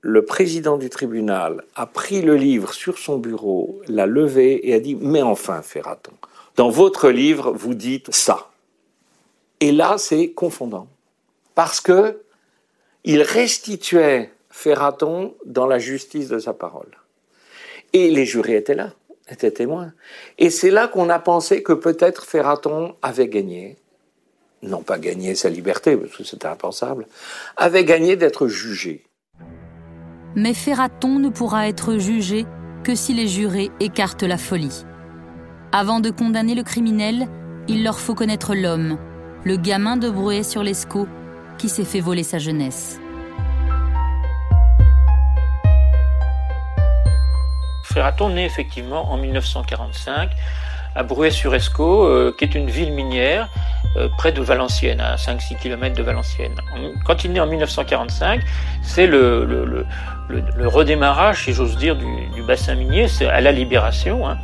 le 0.00 0.24
président 0.24 0.76
du 0.76 0.90
tribunal 0.90 1.64
a 1.76 1.86
pris 1.86 2.20
le 2.20 2.36
livre 2.36 2.74
sur 2.74 2.98
son 2.98 3.18
bureau, 3.18 3.80
l'a 3.88 4.06
levé 4.06 4.68
et 4.68 4.74
a 4.74 4.80
dit 4.80 4.96
Mais 4.96 5.22
enfin, 5.22 5.62
Ferraton, 5.62 6.12
dans 6.56 6.68
votre 6.68 7.10
livre, 7.10 7.52
vous 7.52 7.74
dites 7.74 8.14
ça. 8.14 8.50
Et 9.60 9.72
là, 9.72 9.96
c'est 9.98 10.32
confondant. 10.32 10.88
Parce 11.54 11.80
que 11.80 12.20
il 13.04 13.22
restituait 13.22 14.32
Ferraton 14.50 15.34
dans 15.44 15.66
la 15.66 15.78
justice 15.78 16.28
de 16.28 16.38
sa 16.38 16.54
parole. 16.54 16.90
Et 17.92 18.10
les 18.10 18.24
jurés 18.24 18.56
étaient 18.56 18.74
là, 18.74 18.92
étaient 19.28 19.50
témoins. 19.50 19.92
Et 20.38 20.50
c'est 20.50 20.70
là 20.70 20.88
qu'on 20.88 21.10
a 21.10 21.18
pensé 21.18 21.62
que 21.62 21.72
peut-être 21.72 22.24
Ferraton 22.24 22.96
avait 23.02 23.28
gagné, 23.28 23.76
non 24.62 24.82
pas 24.82 24.98
gagné 24.98 25.34
sa 25.34 25.50
liberté, 25.50 25.96
parce 25.96 26.16
que 26.16 26.24
c'était 26.24 26.48
impensable, 26.48 27.06
avait 27.56 27.84
gagné 27.84 28.16
d'être 28.16 28.48
jugé. 28.48 29.04
Mais 30.34 30.54
Ferraton 30.54 31.18
ne 31.18 31.28
pourra 31.28 31.68
être 31.68 31.98
jugé 31.98 32.46
que 32.82 32.94
si 32.94 33.12
les 33.12 33.28
jurés 33.28 33.70
écartent 33.80 34.24
la 34.24 34.38
folie. 34.38 34.84
Avant 35.72 36.00
de 36.00 36.10
condamner 36.10 36.54
le 36.54 36.62
criminel, 36.62 37.28
il 37.68 37.84
leur 37.84 37.98
faut 37.98 38.14
connaître 38.14 38.54
l'homme, 38.54 38.98
le 39.44 39.56
gamin 39.56 39.96
de 39.96 40.10
Bruay-sur-l'Escaut, 40.10 41.08
qui 41.58 41.68
s'est 41.68 41.84
fait 41.84 42.00
voler 42.00 42.22
sa 42.22 42.38
jeunesse. 42.38 43.00
Ferraton 47.84 48.30
naît 48.30 48.44
effectivement 48.44 49.12
en 49.12 49.16
1945 49.16 50.30
à 50.96 51.02
Bruay-sur-Escaut, 51.02 52.04
euh, 52.04 52.34
qui 52.36 52.44
est 52.44 52.54
une 52.54 52.70
ville 52.70 52.92
minière 52.92 53.48
euh, 53.96 54.08
près 54.16 54.32
de 54.32 54.40
Valenciennes, 54.42 55.00
à 55.00 55.16
5-6 55.16 55.58
km 55.58 55.96
de 55.96 56.02
Valenciennes. 56.02 56.56
Quand 57.04 57.24
il 57.24 57.32
naît 57.32 57.40
en 57.40 57.46
1945, 57.46 58.40
c'est 58.82 59.06
le, 59.06 59.86
redémarrage, 60.64 61.44
si 61.44 61.52
j'ose 61.52 61.76
dire, 61.76 61.96
du, 61.96 62.06
du, 62.34 62.42
bassin 62.42 62.74
minier, 62.74 63.08
c'est 63.08 63.26
à 63.26 63.40
la 63.40 63.52
libération. 63.52 64.28
Hein. 64.28 64.38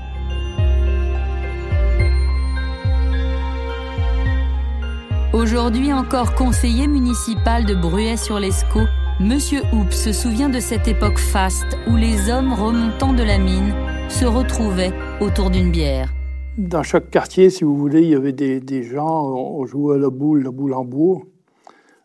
Aujourd'hui 5.40 5.90
encore 5.90 6.34
conseiller 6.34 6.86
municipal 6.86 7.64
de 7.64 7.74
Bruay-sur-l'Escaut, 7.74 8.86
Monsieur 9.20 9.62
Houp 9.72 9.90
se 9.90 10.12
souvient 10.12 10.50
de 10.50 10.60
cette 10.60 10.86
époque 10.86 11.16
faste 11.16 11.78
où 11.88 11.96
les 11.96 12.28
hommes 12.28 12.52
remontant 12.52 13.14
de 13.14 13.22
la 13.22 13.38
mine 13.38 13.72
se 14.10 14.26
retrouvaient 14.26 14.92
autour 15.18 15.48
d'une 15.48 15.70
bière. 15.70 16.12
Dans 16.58 16.82
chaque 16.82 17.08
quartier, 17.08 17.48
si 17.48 17.64
vous 17.64 17.74
voulez, 17.74 18.02
il 18.02 18.10
y 18.10 18.14
avait 18.14 18.34
des, 18.34 18.82
gens, 18.82 19.24
on 19.32 19.64
jouait 19.64 19.94
à 19.94 19.98
la 19.98 20.10
boule, 20.10 20.42
la 20.42 20.50
boule 20.50 20.74
en 20.74 20.84
bois, 20.84 21.22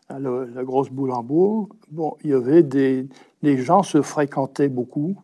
la, 0.08 0.64
grosse 0.64 0.88
boule 0.88 1.12
en 1.12 1.22
bois. 1.22 1.66
Bon, 1.90 2.16
il 2.24 2.30
y 2.30 2.32
avait 2.32 2.62
des, 2.62 3.06
les 3.42 3.58
gens 3.58 3.82
se 3.82 4.00
fréquentaient 4.00 4.70
beaucoup. 4.70 5.14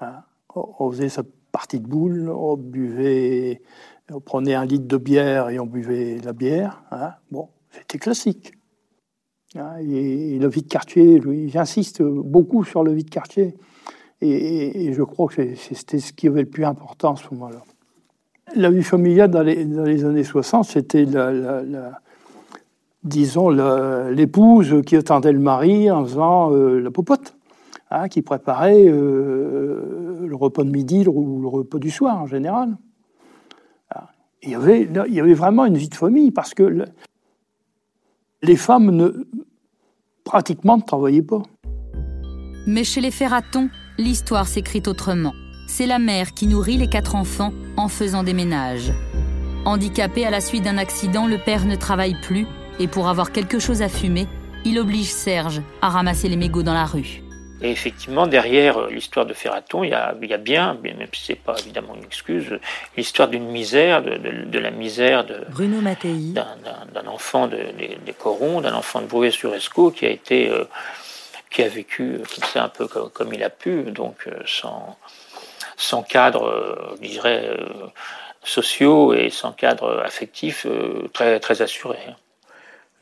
Hein. 0.00 0.22
On 0.54 0.90
faisait 0.90 1.10
sa 1.10 1.22
partie 1.52 1.80
de 1.80 1.86
boule, 1.86 2.30
on 2.30 2.56
buvait, 2.56 3.60
on 4.12 4.20
prenait 4.20 4.54
un 4.54 4.64
litre 4.64 4.86
de 4.86 4.96
bière 4.96 5.50
et 5.50 5.58
on 5.58 5.66
buvait 5.66 6.18
la 6.24 6.32
bière. 6.32 6.82
Hein. 6.90 7.12
Bon, 7.30 7.48
c'était 7.70 7.98
classique. 7.98 8.52
Hein, 9.56 9.76
et, 9.80 10.38
le 10.38 10.48
vide-quartier, 10.48 11.20
j'insiste 11.48 12.02
beaucoup 12.02 12.64
sur 12.64 12.84
le 12.84 12.92
vide-quartier. 12.92 13.54
Et, 14.20 14.92
je 14.92 15.02
crois 15.02 15.28
que 15.28 15.54
c'était 15.54 15.98
ce 15.98 16.12
qui 16.12 16.28
avait 16.28 16.42
le 16.42 16.48
plus 16.48 16.64
important 16.64 17.14
à 17.14 17.16
ce 17.16 17.32
moment-là. 17.34 17.62
La 18.54 18.70
vie 18.70 18.82
familiale 18.82 19.30
dans 19.30 19.42
les, 19.42 20.04
années 20.04 20.24
60, 20.24 20.64
c'était 20.64 21.04
la, 21.04 21.62
disons 23.04 23.48
l'épouse 23.48 24.82
qui 24.84 24.96
attendait 24.96 25.32
le 25.32 25.38
mari 25.38 25.90
en 25.90 26.04
faisant 26.04 26.52
euh, 26.52 26.80
la 26.80 26.90
popote, 26.90 27.36
hein, 27.90 28.08
qui 28.08 28.22
préparait 28.22 28.84
euh, 28.86 30.26
le 30.26 30.36
repas 30.36 30.64
de 30.64 30.70
midi 30.70 31.06
ou 31.06 31.40
le 31.40 31.48
repas 31.48 31.78
du 31.78 31.90
soir 31.90 32.20
en 32.20 32.26
général. 32.26 32.76
Il 34.42 34.50
y, 34.50 34.54
avait, 34.54 35.34
vraiment 35.34 35.66
une 35.66 35.76
vie 35.76 35.90
de 35.90 35.94
famille 35.94 36.30
parce 36.30 36.54
que 36.54 36.86
les 38.42 38.56
femmes 38.56 38.90
ne, 38.90 39.26
pratiquement 40.24 40.78
ne 40.78 40.82
travaillaient 40.82 41.20
pas. 41.20 41.42
Mais 42.66 42.84
chez 42.84 43.02
les 43.02 43.10
Ferratons, 43.10 43.68
l'histoire 43.98 44.46
s'écrit 44.46 44.82
autrement. 44.86 45.34
C'est 45.68 45.86
la 45.86 45.98
mère 45.98 46.32
qui 46.32 46.46
nourrit 46.46 46.78
les 46.78 46.88
quatre 46.88 47.16
enfants 47.16 47.52
en 47.76 47.88
faisant 47.88 48.22
des 48.22 48.32
ménages. 48.32 48.92
Handicapé 49.66 50.24
à 50.24 50.30
la 50.30 50.40
suite 50.40 50.64
d'un 50.64 50.78
accident, 50.78 51.26
le 51.26 51.36
père 51.36 51.66
ne 51.66 51.76
travaille 51.76 52.16
plus 52.22 52.46
et 52.78 52.88
pour 52.88 53.08
avoir 53.08 53.32
quelque 53.32 53.58
chose 53.58 53.82
à 53.82 53.88
fumer, 53.90 54.26
il 54.64 54.78
oblige 54.78 55.12
Serge 55.12 55.60
à 55.82 55.90
ramasser 55.90 56.28
les 56.28 56.36
mégots 56.36 56.62
dans 56.62 56.74
la 56.74 56.86
rue. 56.86 57.22
Et 57.62 57.70
effectivement, 57.70 58.26
derrière 58.26 58.78
euh, 58.78 58.90
l'histoire 58.90 59.26
de 59.26 59.34
Ferraton, 59.34 59.84
il 59.84 59.90
y 59.90 59.94
a, 59.94 60.14
bien, 60.38 60.78
même 60.82 61.06
si 61.12 61.26
ce 61.26 61.32
n'est 61.32 61.38
pas 61.38 61.56
évidemment 61.58 61.94
une 61.94 62.04
excuse, 62.04 62.58
l'histoire 62.96 63.28
d'une 63.28 63.48
misère, 63.48 64.02
de, 64.02 64.58
la 64.58 64.70
misère 64.70 65.24
de 65.24 65.44
Bruno 65.50 65.80
d'un 65.82 67.06
enfant 67.06 67.48
de, 67.48 67.58
des, 68.04 68.12
Corons, 68.12 68.60
d'un 68.62 68.74
enfant 68.74 69.02
de 69.02 69.06
Brouet-sur-Escaut 69.06 69.90
qui 69.90 70.06
a 70.06 70.10
été, 70.10 70.48
euh, 70.48 70.64
qui 71.50 71.62
a 71.62 71.68
vécu 71.68 72.20
comme 72.34 72.48
ça 72.48 72.64
un 72.64 72.68
peu 72.68 72.86
comme, 72.86 73.34
il 73.34 73.42
a 73.42 73.50
pu, 73.50 73.82
donc 73.84 74.26
euh, 74.26 74.40
sans, 74.46 74.96
sans 75.76 76.02
cadre, 76.02 76.96
je 77.02 77.08
dirais, 77.08 77.56
sociaux 78.42 79.12
et 79.12 79.28
sans 79.28 79.52
cadre 79.52 80.02
affectif 80.04 80.66
très, 81.12 81.40
très 81.40 81.60
assuré. 81.60 81.98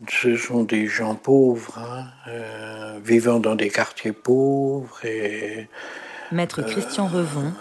Ce 0.07 0.37
sont 0.37 0.63
des 0.63 0.87
gens 0.87 1.17
pauvres, 1.17 1.77
hein, 1.79 2.07
euh, 2.29 3.01
vivant 3.03 3.41
dans 3.41 3.57
des 3.57 3.69
quartiers 3.69 4.13
pauvres. 4.13 5.05
Et, 5.05 5.69
Maître 6.31 6.63
Christian 6.63 7.09
Revon. 7.09 7.53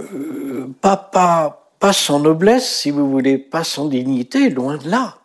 Euh, 0.00 0.68
pas, 0.80 0.96
pas, 0.96 1.70
pas 1.78 1.92
sans 1.92 2.18
noblesse, 2.18 2.68
si 2.80 2.90
vous 2.90 3.08
voulez, 3.08 3.38
pas 3.38 3.62
sans 3.62 3.86
dignité, 3.86 4.50
loin 4.50 4.76
de 4.76 4.90
là. 4.90 5.18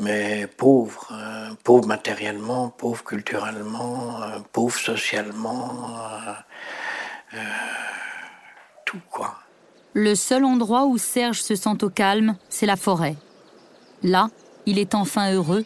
Mais 0.00 0.48
pauvres, 0.48 1.12
hein, 1.12 1.54
pauvres 1.62 1.86
matériellement, 1.86 2.70
pauvres 2.70 3.04
culturellement, 3.04 4.20
euh, 4.22 4.38
pauvres 4.52 4.78
socialement, 4.78 5.92
tout 8.84 9.00
quoi. 9.10 9.36
Le 9.94 10.14
seul 10.14 10.44
endroit 10.44 10.86
où 10.86 10.98
Serge 10.98 11.40
se 11.40 11.54
sent 11.54 11.82
au 11.82 11.88
calme, 11.88 12.36
c'est 12.48 12.66
la 12.66 12.76
forêt. 12.76 13.16
Là, 14.02 14.28
il 14.66 14.78
est 14.78 14.94
enfin 14.94 15.32
heureux, 15.32 15.64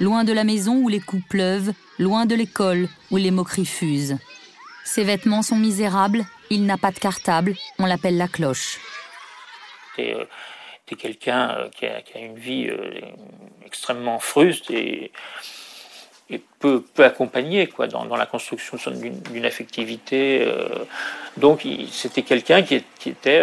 loin 0.00 0.24
de 0.24 0.32
la 0.32 0.44
maison 0.44 0.76
où 0.76 0.88
les 0.88 1.00
coups 1.00 1.24
pleuvent, 1.28 1.72
loin 1.98 2.26
de 2.26 2.34
l'école 2.34 2.88
où 3.10 3.16
les 3.16 3.30
moqueries 3.30 3.66
fusent. 3.66 4.18
Ses 4.84 5.04
vêtements 5.04 5.42
sont 5.42 5.56
misérables, 5.56 6.24
il 6.50 6.66
n'a 6.66 6.76
pas 6.76 6.90
de 6.90 6.98
cartable, 6.98 7.54
on 7.78 7.86
l'appelle 7.86 8.16
la 8.16 8.28
cloche. 8.28 8.80
C'est 9.94 10.14
euh, 10.14 10.24
quelqu'un 10.98 11.50
euh, 11.50 11.68
qui, 11.68 11.86
a, 11.86 12.02
une 12.16 12.36
vie 12.36 12.66
euh, 12.68 13.00
extrêmement 13.64 14.18
fruste 14.18 14.70
et, 14.70 15.12
peu, 16.58 16.84
accompagné 16.98 17.66
quoi, 17.66 17.86
dans, 17.86 18.04
la 18.16 18.26
construction 18.26 18.76
d'une 18.92 19.44
affectivité. 19.44 20.46
donc 21.38 21.66
c'était 21.90 22.22
quelqu'un 22.22 22.62
qui, 22.62 22.84
était 23.06 23.42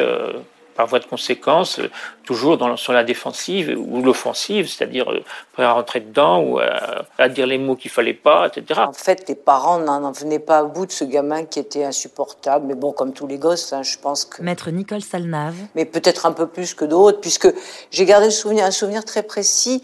par 0.78 0.86
voie 0.86 1.00
de 1.00 1.06
conséquence, 1.06 1.80
euh, 1.80 1.90
toujours 2.24 2.58
dans, 2.58 2.78
sur 2.78 2.94
la 2.94 3.04
défensive 3.04 3.76
ou 3.78 4.02
l'offensive, 4.04 4.70
c'est-à-dire 4.70 5.12
euh, 5.12 5.24
prêt 5.54 5.64
à 5.64 5.72
rentrer 5.74 6.00
dedans 6.00 6.40
ou 6.40 6.60
à, 6.60 7.30
dire 7.30 7.48
les 7.48 7.58
mots 7.58 7.76
qu'il 7.76 7.92
fallait 7.92 8.14
pas, 8.14 8.48
etc. 8.48 8.82
En 8.88 8.94
fait, 8.94 9.28
les 9.28 9.36
parents 9.36 9.80
n'en 9.80 10.12
venaient 10.12 10.40
pas 10.40 10.60
à 10.60 10.64
bout 10.64 10.86
de 10.86 10.92
ce 10.92 11.04
gamin 11.04 11.46
qui 11.46 11.60
était 11.60 11.84
insupportable. 11.84 12.68
Mais 12.68 12.76
bon, 12.76 12.92
comme 12.92 13.12
tous 13.12 13.28
les 13.28 13.40
gosses, 13.40 13.74
hein, 13.74 13.82
je 13.82 13.98
pense 13.98 14.24
que. 14.24 14.42
Maître 14.42 14.70
Nicole 14.70 15.02
Salnave. 15.02 15.56
Mais 15.74 15.86
peut-être 15.86 16.28
un 16.28 16.32
peu 16.32 16.46
plus 16.48 16.76
que 16.76 16.86
d'autres, 16.86 17.20
puisque 17.20 17.52
j'ai 17.90 18.06
gardé 18.06 18.30
souvenir, 18.30 18.66
un 18.66 18.72
souvenir 18.72 19.04
très 19.04 19.24
précis. 19.24 19.82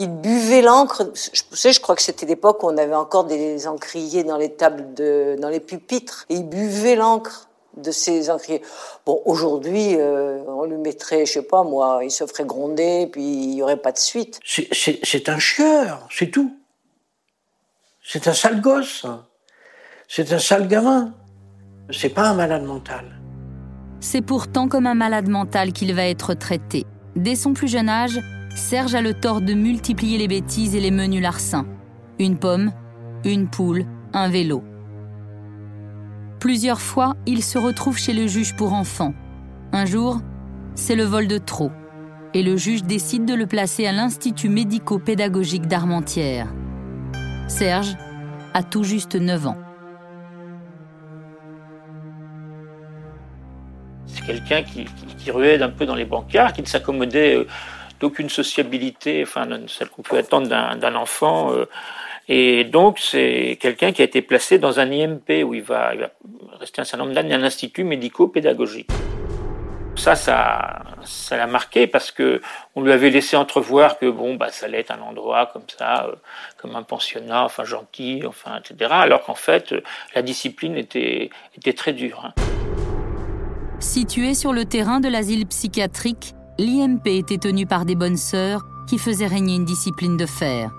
Il 0.00 0.08
buvait 0.08 0.62
l'encre. 0.62 1.10
Je, 1.14 1.42
sais, 1.56 1.72
je 1.72 1.80
crois 1.80 1.96
que 1.96 2.02
c'était 2.02 2.24
l'époque 2.24 2.62
où 2.62 2.68
on 2.68 2.76
avait 2.76 2.94
encore 2.94 3.24
des 3.24 3.66
encriers 3.66 4.22
dans 4.22 4.36
les 4.36 4.52
tables 4.52 4.94
de, 4.94 5.36
dans 5.40 5.48
les 5.48 5.58
pupitres. 5.58 6.24
Et 6.28 6.34
il 6.34 6.48
buvait 6.48 6.94
l'encre 6.94 7.47
de 7.78 7.90
ces 7.90 8.30
encriers. 8.30 8.62
Bon, 9.06 9.20
aujourd'hui, 9.24 9.94
euh, 9.96 10.42
on 10.46 10.64
lui 10.64 10.76
mettrait, 10.76 11.26
je 11.26 11.32
sais 11.32 11.42
pas 11.42 11.62
moi, 11.62 12.00
il 12.02 12.10
se 12.10 12.26
ferait 12.26 12.44
gronder, 12.44 13.08
puis 13.10 13.22
il 13.22 13.54
y 13.54 13.62
aurait 13.62 13.76
pas 13.76 13.92
de 13.92 13.98
suite. 13.98 14.40
C'est 14.44 15.28
un 15.28 15.38
chieur, 15.38 16.06
c'est 16.10 16.30
tout. 16.30 16.54
C'est 18.04 18.26
un 18.26 18.32
sale 18.32 18.60
gosse. 18.60 19.06
C'est 20.08 20.32
un 20.32 20.38
sale 20.38 20.66
gamin. 20.66 21.12
C'est 21.90 22.08
pas 22.08 22.28
un 22.28 22.34
malade 22.34 22.64
mental. 22.64 23.04
C'est 24.00 24.22
pourtant 24.22 24.68
comme 24.68 24.86
un 24.86 24.94
malade 24.94 25.28
mental 25.28 25.72
qu'il 25.72 25.94
va 25.94 26.06
être 26.06 26.34
traité. 26.34 26.86
Dès 27.16 27.34
son 27.34 27.52
plus 27.52 27.68
jeune 27.68 27.88
âge, 27.88 28.18
Serge 28.54 28.94
a 28.94 29.02
le 29.02 29.14
tort 29.14 29.40
de 29.40 29.54
multiplier 29.54 30.18
les 30.18 30.28
bêtises 30.28 30.74
et 30.74 30.80
les 30.80 30.90
menus 30.90 31.22
larcins. 31.22 31.66
Une 32.18 32.38
pomme, 32.38 32.72
une 33.24 33.48
poule, 33.48 33.84
un 34.12 34.28
vélo. 34.28 34.62
Plusieurs 36.40 36.80
fois, 36.80 37.14
il 37.26 37.42
se 37.42 37.58
retrouve 37.58 37.98
chez 37.98 38.12
le 38.12 38.28
juge 38.28 38.54
pour 38.54 38.72
enfants. 38.72 39.12
Un 39.72 39.86
jour, 39.86 40.20
c'est 40.76 40.94
le 40.94 41.02
vol 41.02 41.26
de 41.26 41.36
trop, 41.36 41.72
et 42.32 42.44
le 42.44 42.56
juge 42.56 42.84
décide 42.84 43.24
de 43.24 43.34
le 43.34 43.46
placer 43.46 43.88
à 43.88 43.92
l'Institut 43.92 44.48
médico-pédagogique 44.48 45.66
d'Armentières. 45.66 46.46
Serge 47.48 47.96
a 48.54 48.62
tout 48.62 48.84
juste 48.84 49.16
9 49.16 49.48
ans. 49.48 49.56
C'est 54.06 54.24
quelqu'un 54.24 54.62
qui, 54.62 54.86
ruait 55.32 55.60
un 55.60 55.70
peu 55.70 55.86
dans 55.86 55.96
les 55.96 56.04
bancards, 56.04 56.52
qui 56.52 56.62
ne 56.62 56.66
s'accommodait 56.66 57.34
euh, 57.34 57.46
d'aucune 57.98 58.30
sociabilité, 58.30 59.24
enfin 59.24 59.46
celle 59.66 59.88
qu'on 59.88 60.02
peut 60.02 60.16
attendre 60.16 60.46
d'un 60.46 60.94
enfant. 60.94 61.52
Euh, 61.52 61.66
et 62.28 62.64
donc, 62.64 62.98
c'est 62.98 63.56
quelqu'un 63.58 63.92
qui 63.92 64.02
a 64.02 64.04
été 64.04 64.20
placé 64.20 64.58
dans 64.58 64.80
un 64.80 64.90
IMP 64.90 65.42
où 65.44 65.54
il 65.54 65.62
va, 65.62 65.92
rester 66.60 66.82
un 66.82 66.84
certain 66.84 67.04
nombre 67.04 67.14
d'années, 67.14 67.34
un 67.34 67.42
institut 67.42 67.84
médico-pédagogique. 67.84 68.90
Ça, 69.96 70.14
ça, 70.14 70.82
ça 71.04 71.36
l'a 71.36 71.46
marqué 71.46 71.86
parce 71.88 72.12
que 72.12 72.40
on 72.76 72.82
lui 72.82 72.92
avait 72.92 73.10
laissé 73.10 73.36
entrevoir 73.36 73.98
que 73.98 74.08
bon, 74.08 74.36
bah, 74.36 74.50
ça 74.50 74.66
allait 74.66 74.80
être 74.80 74.92
un 74.92 75.00
endroit 75.00 75.46
comme 75.46 75.64
ça, 75.76 76.06
euh, 76.06 76.14
comme 76.58 76.76
un 76.76 76.84
pensionnat, 76.84 77.44
enfin 77.44 77.64
gentil, 77.64 78.22
enfin, 78.24 78.60
etc. 78.60 78.90
Alors 78.92 79.24
qu'en 79.24 79.34
fait, 79.34 79.74
la 80.14 80.22
discipline 80.22 80.76
était, 80.76 81.30
très 81.74 81.94
dure. 81.94 82.26
Hein. 82.26 82.34
Situé 83.80 84.34
sur 84.34 84.52
le 84.52 84.66
terrain 84.66 85.00
de 85.00 85.08
l'asile 85.08 85.46
psychiatrique, 85.46 86.34
l'IMP 86.58 87.06
était 87.06 87.38
tenu 87.38 87.66
par 87.66 87.84
des 87.84 87.96
bonnes 87.96 88.16
sœurs 88.16 88.62
qui 88.88 88.98
faisaient 88.98 89.26
régner 89.26 89.56
une 89.56 89.64
discipline 89.64 90.16
de 90.16 90.26
fer. 90.26 90.70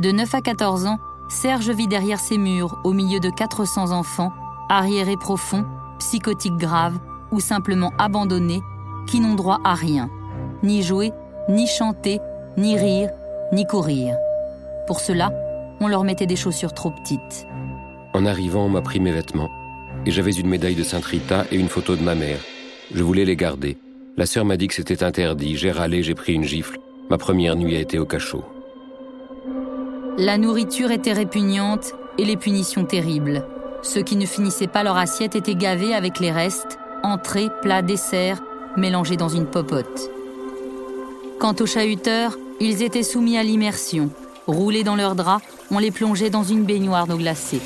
De 0.00 0.12
9 0.12 0.34
à 0.34 0.40
14 0.40 0.86
ans, 0.86 0.98
Serge 1.28 1.68
vit 1.68 1.86
derrière 1.86 2.20
ses 2.20 2.38
murs, 2.38 2.80
au 2.84 2.94
milieu 2.94 3.20
de 3.20 3.28
400 3.28 3.90
enfants, 3.90 4.32
arriérés 4.70 5.18
profonds, 5.18 5.66
psychotiques 5.98 6.56
graves 6.56 6.98
ou 7.30 7.38
simplement 7.38 7.92
abandonnés, 7.98 8.62
qui 9.06 9.20
n'ont 9.20 9.34
droit 9.34 9.60
à 9.62 9.74
rien. 9.74 10.08
Ni 10.62 10.82
jouer, 10.82 11.12
ni 11.50 11.66
chanter, 11.66 12.18
ni 12.56 12.78
rire, 12.78 13.10
ni 13.52 13.66
courir. 13.66 14.16
Pour 14.86 15.00
cela, 15.00 15.34
on 15.80 15.86
leur 15.86 16.04
mettait 16.04 16.24
des 16.24 16.34
chaussures 16.34 16.72
trop 16.72 16.92
petites. 16.92 17.46
En 18.14 18.24
arrivant, 18.24 18.64
on 18.64 18.70
m'a 18.70 18.80
pris 18.80 19.00
mes 19.00 19.12
vêtements. 19.12 19.50
Et 20.06 20.10
j'avais 20.12 20.32
une 20.32 20.48
médaille 20.48 20.76
de 20.76 20.82
Sainte 20.82 21.04
Rita 21.04 21.44
et 21.52 21.56
une 21.56 21.68
photo 21.68 21.94
de 21.94 22.02
ma 22.02 22.14
mère. 22.14 22.40
Je 22.94 23.02
voulais 23.02 23.26
les 23.26 23.36
garder. 23.36 23.76
La 24.16 24.24
sœur 24.24 24.46
m'a 24.46 24.56
dit 24.56 24.68
que 24.68 24.74
c'était 24.74 25.04
interdit. 25.04 25.58
J'ai 25.58 25.72
râlé, 25.72 26.02
j'ai 26.02 26.14
pris 26.14 26.32
une 26.32 26.44
gifle. 26.44 26.78
Ma 27.10 27.18
première 27.18 27.54
nuit 27.54 27.76
a 27.76 27.80
été 27.80 27.98
au 27.98 28.06
cachot. 28.06 28.42
La 30.18 30.38
nourriture 30.38 30.90
était 30.90 31.12
répugnante 31.12 31.94
et 32.18 32.24
les 32.24 32.36
punitions 32.36 32.84
terribles. 32.84 33.44
Ceux 33.82 34.02
qui 34.02 34.16
ne 34.16 34.26
finissaient 34.26 34.66
pas 34.66 34.82
leur 34.82 34.96
assiette 34.96 35.36
étaient 35.36 35.54
gavés 35.54 35.94
avec 35.94 36.20
les 36.20 36.30
restes, 36.30 36.78
entrées, 37.02 37.48
plats, 37.62 37.82
desserts, 37.82 38.42
mélangés 38.76 39.16
dans 39.16 39.28
une 39.28 39.46
popote. 39.46 40.10
Quant 41.38 41.54
aux 41.60 41.66
chahuteurs, 41.66 42.36
ils 42.60 42.82
étaient 42.82 43.02
soumis 43.02 43.38
à 43.38 43.42
l'immersion. 43.42 44.10
Roulés 44.46 44.84
dans 44.84 44.96
leurs 44.96 45.14
draps, 45.14 45.44
on 45.70 45.78
les 45.78 45.90
plongeait 45.90 46.30
dans 46.30 46.44
une 46.44 46.64
baignoire 46.64 47.06
d'eau 47.06 47.16
glacée. 47.16 47.60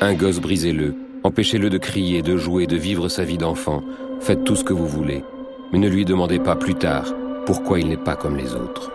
Un 0.00 0.14
gosse, 0.14 0.40
brisez-le. 0.40 0.94
Empêchez-le 1.24 1.70
de 1.70 1.78
crier, 1.78 2.22
de 2.22 2.36
jouer, 2.36 2.66
de 2.66 2.76
vivre 2.76 3.08
sa 3.08 3.24
vie 3.24 3.38
d'enfant. 3.38 3.82
Faites 4.20 4.44
tout 4.44 4.56
ce 4.56 4.64
que 4.64 4.72
vous 4.72 4.86
voulez. 4.86 5.24
Mais 5.72 5.78
ne 5.78 5.88
lui 5.88 6.04
demandez 6.04 6.38
pas 6.38 6.56
plus 6.56 6.74
tard 6.74 7.12
pourquoi 7.46 7.80
il 7.80 7.88
n'est 7.88 7.96
pas 7.96 8.16
comme 8.16 8.36
les 8.36 8.54
autres. 8.54 8.90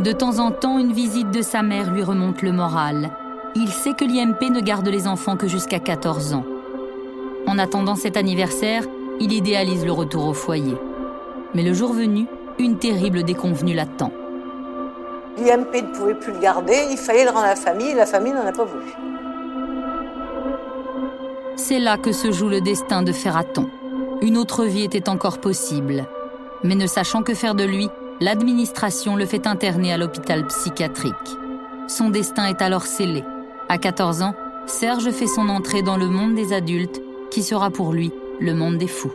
De 0.00 0.12
temps 0.12 0.38
en 0.38 0.50
temps, 0.50 0.78
une 0.78 0.94
visite 0.94 1.30
de 1.30 1.42
sa 1.42 1.60
mère 1.62 1.92
lui 1.92 2.02
remonte 2.02 2.40
le 2.40 2.52
moral. 2.52 3.10
Il 3.54 3.68
sait 3.68 3.92
que 3.92 4.06
l'IMP 4.06 4.48
ne 4.48 4.62
garde 4.62 4.88
les 4.88 5.06
enfants 5.06 5.36
que 5.36 5.46
jusqu'à 5.46 5.78
14 5.78 6.32
ans. 6.32 6.46
En 7.46 7.58
attendant 7.58 7.96
cet 7.96 8.16
anniversaire, 8.16 8.82
il 9.20 9.30
idéalise 9.30 9.84
le 9.84 9.92
retour 9.92 10.26
au 10.26 10.32
foyer. 10.32 10.74
Mais 11.54 11.62
le 11.62 11.74
jour 11.74 11.92
venu, 11.92 12.24
une 12.58 12.78
terrible 12.78 13.24
déconvenue 13.24 13.74
l'attend. 13.74 14.10
L'IMP 15.36 15.82
ne 15.82 15.94
pouvait 15.94 16.14
plus 16.14 16.32
le 16.32 16.40
garder, 16.40 16.78
il 16.90 16.96
fallait 16.96 17.24
le 17.24 17.30
rendre 17.30 17.44
à 17.44 17.50
la 17.50 17.56
famille, 17.56 17.90
et 17.90 17.94
la 17.94 18.06
famille 18.06 18.32
n'en 18.32 18.46
a 18.46 18.52
pas 18.52 18.64
voulu. 18.64 18.94
C'est 21.56 21.78
là 21.78 21.98
que 21.98 22.12
se 22.12 22.32
joue 22.32 22.48
le 22.48 22.62
destin 22.62 23.02
de 23.02 23.12
Ferraton. 23.12 23.68
Une 24.22 24.38
autre 24.38 24.64
vie 24.64 24.84
était 24.84 25.10
encore 25.10 25.40
possible. 25.42 26.06
Mais 26.64 26.74
ne 26.74 26.86
sachant 26.86 27.22
que 27.22 27.34
faire 27.34 27.54
de 27.54 27.64
lui, 27.64 27.90
l'administration 28.20 29.16
le 29.16 29.24
fait 29.24 29.46
interner 29.46 29.92
à 29.92 29.96
l'hôpital 29.96 30.46
psychiatrique. 30.46 31.14
Son 31.88 32.10
destin 32.10 32.46
est 32.46 32.60
alors 32.62 32.86
scellé. 32.86 33.24
À 33.68 33.78
14 33.78 34.22
ans, 34.22 34.34
Serge 34.66 35.10
fait 35.10 35.26
son 35.26 35.48
entrée 35.48 35.82
dans 35.82 35.96
le 35.96 36.06
monde 36.06 36.34
des 36.34 36.52
adultes, 36.52 37.00
qui 37.30 37.42
sera 37.42 37.70
pour 37.70 37.92
lui 37.92 38.12
le 38.38 38.54
monde 38.54 38.76
des 38.76 38.86
fous. 38.86 39.12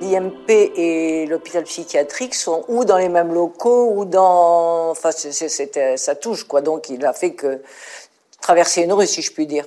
L'IMP 0.00 0.50
et 0.50 1.26
l'hôpital 1.26 1.62
psychiatrique 1.64 2.34
sont 2.34 2.64
ou 2.66 2.84
dans 2.84 2.96
les 2.96 3.08
mêmes 3.08 3.32
locaux 3.32 3.92
ou 3.94 4.04
dans. 4.04 4.90
Enfin, 4.90 5.10
ça 5.12 6.14
touche, 6.16 6.44
quoi. 6.44 6.60
Donc, 6.60 6.88
il 6.88 7.04
a 7.04 7.12
fait 7.12 7.34
que 7.34 7.62
traverser 8.40 8.82
une 8.82 8.92
rue, 8.92 9.06
si 9.06 9.22
je 9.22 9.32
puis 9.32 9.46
dire. 9.46 9.64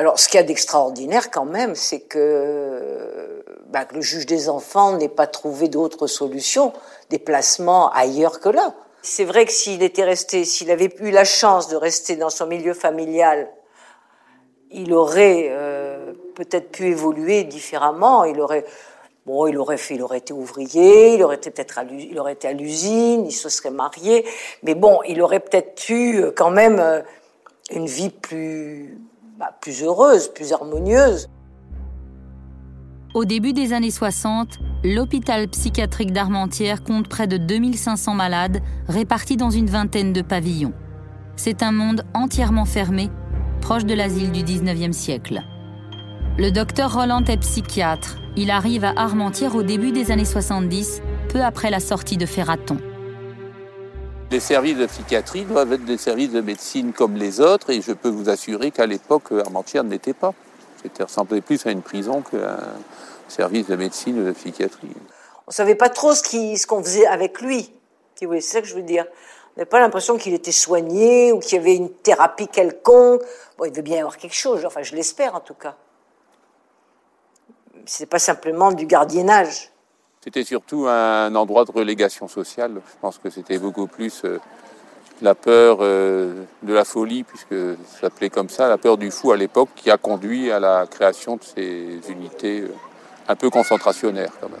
Alors, 0.00 0.18
ce 0.18 0.30
qu'il 0.30 0.38
y 0.38 0.42
a 0.42 0.46
d'extraordinaire 0.46 1.30
quand 1.30 1.44
même, 1.44 1.74
c'est 1.74 2.00
que, 2.00 3.44
bah, 3.66 3.86
le 3.92 4.00
juge 4.00 4.24
des 4.24 4.48
enfants 4.48 4.96
n'ait 4.96 5.10
pas 5.10 5.26
trouvé 5.26 5.68
d'autre 5.68 6.06
solution, 6.06 6.72
des 7.10 7.18
placements 7.18 7.90
ailleurs 7.92 8.40
que 8.40 8.48
là. 8.48 8.72
C'est 9.02 9.26
vrai 9.26 9.44
que 9.44 9.52
s'il 9.52 9.82
était 9.82 10.04
resté, 10.04 10.46
s'il 10.46 10.70
avait 10.70 10.88
eu 11.00 11.10
la 11.10 11.24
chance 11.24 11.68
de 11.68 11.76
rester 11.76 12.16
dans 12.16 12.30
son 12.30 12.46
milieu 12.46 12.72
familial, 12.72 13.50
il 14.70 14.94
aurait 14.94 15.48
euh, 15.50 16.14
peut-être 16.34 16.70
pu 16.70 16.86
évoluer 16.86 17.44
différemment. 17.44 18.24
Il 18.24 18.40
aurait, 18.40 18.64
bon, 19.26 19.48
il 19.48 19.58
aurait 19.58 19.76
fait, 19.76 19.96
il 19.96 20.02
aurait 20.02 20.16
été 20.16 20.32
ouvrier, 20.32 21.12
il 21.12 21.22
aurait 21.22 21.36
été 21.36 21.50
peut-être, 21.50 21.78
il 21.90 22.18
aurait 22.18 22.32
été 22.32 22.48
à 22.48 22.54
l'usine, 22.54 23.26
il 23.26 23.32
se 23.32 23.50
serait 23.50 23.70
marié, 23.70 24.24
mais 24.62 24.74
bon, 24.74 25.00
il 25.06 25.20
aurait 25.20 25.40
peut-être 25.40 25.90
eu 25.90 26.22
euh, 26.22 26.32
quand 26.34 26.50
même 26.50 26.78
euh, 26.80 27.02
une 27.70 27.84
vie 27.84 28.08
plus 28.08 28.98
bah, 29.40 29.56
plus 29.58 29.82
heureuse, 29.82 30.28
plus 30.28 30.52
harmonieuse. 30.52 31.28
Au 33.14 33.24
début 33.24 33.54
des 33.54 33.72
années 33.72 33.90
60, 33.90 34.58
l'hôpital 34.84 35.48
psychiatrique 35.48 36.12
d'Armentières 36.12 36.84
compte 36.84 37.08
près 37.08 37.26
de 37.26 37.38
2500 37.38 38.12
malades 38.12 38.60
répartis 38.86 39.38
dans 39.38 39.48
une 39.48 39.70
vingtaine 39.70 40.12
de 40.12 40.20
pavillons. 40.20 40.74
C'est 41.36 41.62
un 41.62 41.72
monde 41.72 42.04
entièrement 42.12 42.66
fermé, 42.66 43.08
proche 43.62 43.86
de 43.86 43.94
l'asile 43.94 44.30
du 44.30 44.42
19e 44.42 44.92
siècle. 44.92 45.40
Le 46.36 46.50
docteur 46.50 46.92
Roland 46.92 47.24
est 47.24 47.38
psychiatre. 47.38 48.18
Il 48.36 48.50
arrive 48.50 48.84
à 48.84 48.92
Armentières 48.94 49.54
au 49.54 49.62
début 49.62 49.90
des 49.90 50.10
années 50.10 50.26
70, 50.26 51.00
peu 51.30 51.42
après 51.42 51.70
la 51.70 51.80
sortie 51.80 52.18
de 52.18 52.26
Ferraton. 52.26 52.76
Les 54.30 54.38
services 54.38 54.76
de 54.76 54.86
psychiatrie 54.86 55.44
doivent 55.44 55.72
être 55.72 55.84
des 55.84 55.98
services 55.98 56.30
de 56.30 56.40
médecine 56.40 56.92
comme 56.92 57.16
les 57.16 57.40
autres, 57.40 57.70
et 57.70 57.82
je 57.82 57.92
peux 57.92 58.08
vous 58.08 58.28
assurer 58.28 58.70
qu'à 58.70 58.86
l'époque, 58.86 59.32
Armentières 59.32 59.82
n'était 59.82 60.12
pas. 60.12 60.34
C'était 60.80 61.02
ressemblait 61.02 61.40
plus 61.40 61.66
à 61.66 61.72
une 61.72 61.82
prison 61.82 62.22
qu'un 62.22 62.58
service 63.26 63.66
de 63.66 63.74
médecine 63.74 64.20
ou 64.20 64.24
de 64.24 64.30
psychiatrie. 64.30 64.88
On 65.48 65.50
savait 65.50 65.74
pas 65.74 65.88
trop 65.88 66.14
ce 66.14 66.66
qu'on 66.66 66.82
faisait 66.82 67.06
avec 67.06 67.40
lui. 67.40 67.72
C'est 68.14 68.40
ça 68.40 68.60
que 68.60 68.68
je 68.68 68.74
veux 68.76 68.82
dire. 68.82 69.04
On 69.56 69.60
n'avait 69.60 69.68
pas 69.68 69.80
l'impression 69.80 70.16
qu'il 70.16 70.32
était 70.32 70.52
soigné 70.52 71.32
ou 71.32 71.40
qu'il 71.40 71.58
y 71.58 71.60
avait 71.60 71.74
une 71.74 71.92
thérapie 71.92 72.46
quelconque. 72.46 73.22
Il 73.64 73.72
devait 73.72 73.82
bien 73.82 73.96
y 73.96 73.98
avoir 73.98 74.16
quelque 74.16 74.36
chose, 74.36 74.64
enfin 74.64 74.82
je 74.82 74.94
l'espère 74.94 75.34
en 75.34 75.40
tout 75.40 75.54
cas. 75.54 75.74
C'est 77.84 78.06
pas 78.06 78.20
simplement 78.20 78.70
du 78.70 78.86
gardiennage. 78.86 79.72
C'était 80.22 80.44
surtout 80.44 80.86
un 80.86 81.34
endroit 81.34 81.64
de 81.64 81.72
relégation 81.72 82.28
sociale. 82.28 82.72
Je 82.86 83.00
pense 83.00 83.16
que 83.16 83.30
c'était 83.30 83.58
beaucoup 83.58 83.86
plus 83.86 84.20
euh, 84.26 84.38
la 85.22 85.34
peur 85.34 85.78
euh, 85.80 86.44
de 86.62 86.74
la 86.74 86.84
folie, 86.84 87.22
puisque 87.22 87.54
ça 87.86 88.00
s'appelait 88.02 88.28
comme 88.28 88.50
ça, 88.50 88.68
la 88.68 88.76
peur 88.76 88.98
du 88.98 89.10
fou 89.10 89.32
à 89.32 89.38
l'époque, 89.38 89.70
qui 89.74 89.90
a 89.90 89.96
conduit 89.96 90.50
à 90.50 90.60
la 90.60 90.86
création 90.86 91.36
de 91.36 91.42
ces 91.42 92.00
unités 92.10 92.60
euh, 92.60 92.74
un 93.28 93.34
peu 93.34 93.48
concentrationnaires 93.48 94.32
quand 94.42 94.50
même. 94.50 94.60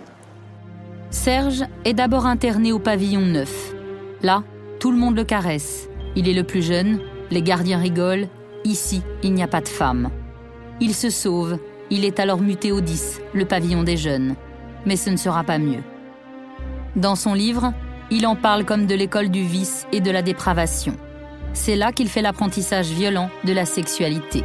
Serge 1.10 1.64
est 1.84 1.92
d'abord 1.92 2.24
interné 2.24 2.72
au 2.72 2.78
pavillon 2.78 3.20
9. 3.20 3.74
Là, 4.22 4.42
tout 4.78 4.90
le 4.90 4.96
monde 4.96 5.16
le 5.16 5.24
caresse. 5.24 5.90
Il 6.16 6.26
est 6.26 6.32
le 6.32 6.44
plus 6.44 6.62
jeune, 6.62 7.00
les 7.30 7.42
gardiens 7.42 7.78
rigolent. 7.78 8.28
Ici, 8.64 9.02
il 9.22 9.34
n'y 9.34 9.42
a 9.42 9.48
pas 9.48 9.60
de 9.60 9.68
femme. 9.68 10.08
Il 10.80 10.94
se 10.94 11.10
sauve. 11.10 11.58
Il 11.90 12.06
est 12.06 12.18
alors 12.18 12.40
muté 12.40 12.72
au 12.72 12.80
10, 12.80 13.20
le 13.34 13.44
pavillon 13.44 13.82
des 13.82 13.98
jeunes. 13.98 14.36
Mais 14.86 14.96
ce 14.96 15.10
ne 15.10 15.16
sera 15.16 15.44
pas 15.44 15.58
mieux. 15.58 15.82
Dans 16.96 17.14
son 17.14 17.34
livre, 17.34 17.72
il 18.10 18.26
en 18.26 18.34
parle 18.34 18.64
comme 18.64 18.86
de 18.86 18.94
l'école 18.94 19.28
du 19.28 19.42
vice 19.42 19.86
et 19.92 20.00
de 20.00 20.10
la 20.10 20.22
dépravation. 20.22 20.96
C'est 21.52 21.76
là 21.76 21.92
qu'il 21.92 22.08
fait 22.08 22.22
l'apprentissage 22.22 22.88
violent 22.88 23.30
de 23.44 23.52
la 23.52 23.64
sexualité. 23.64 24.44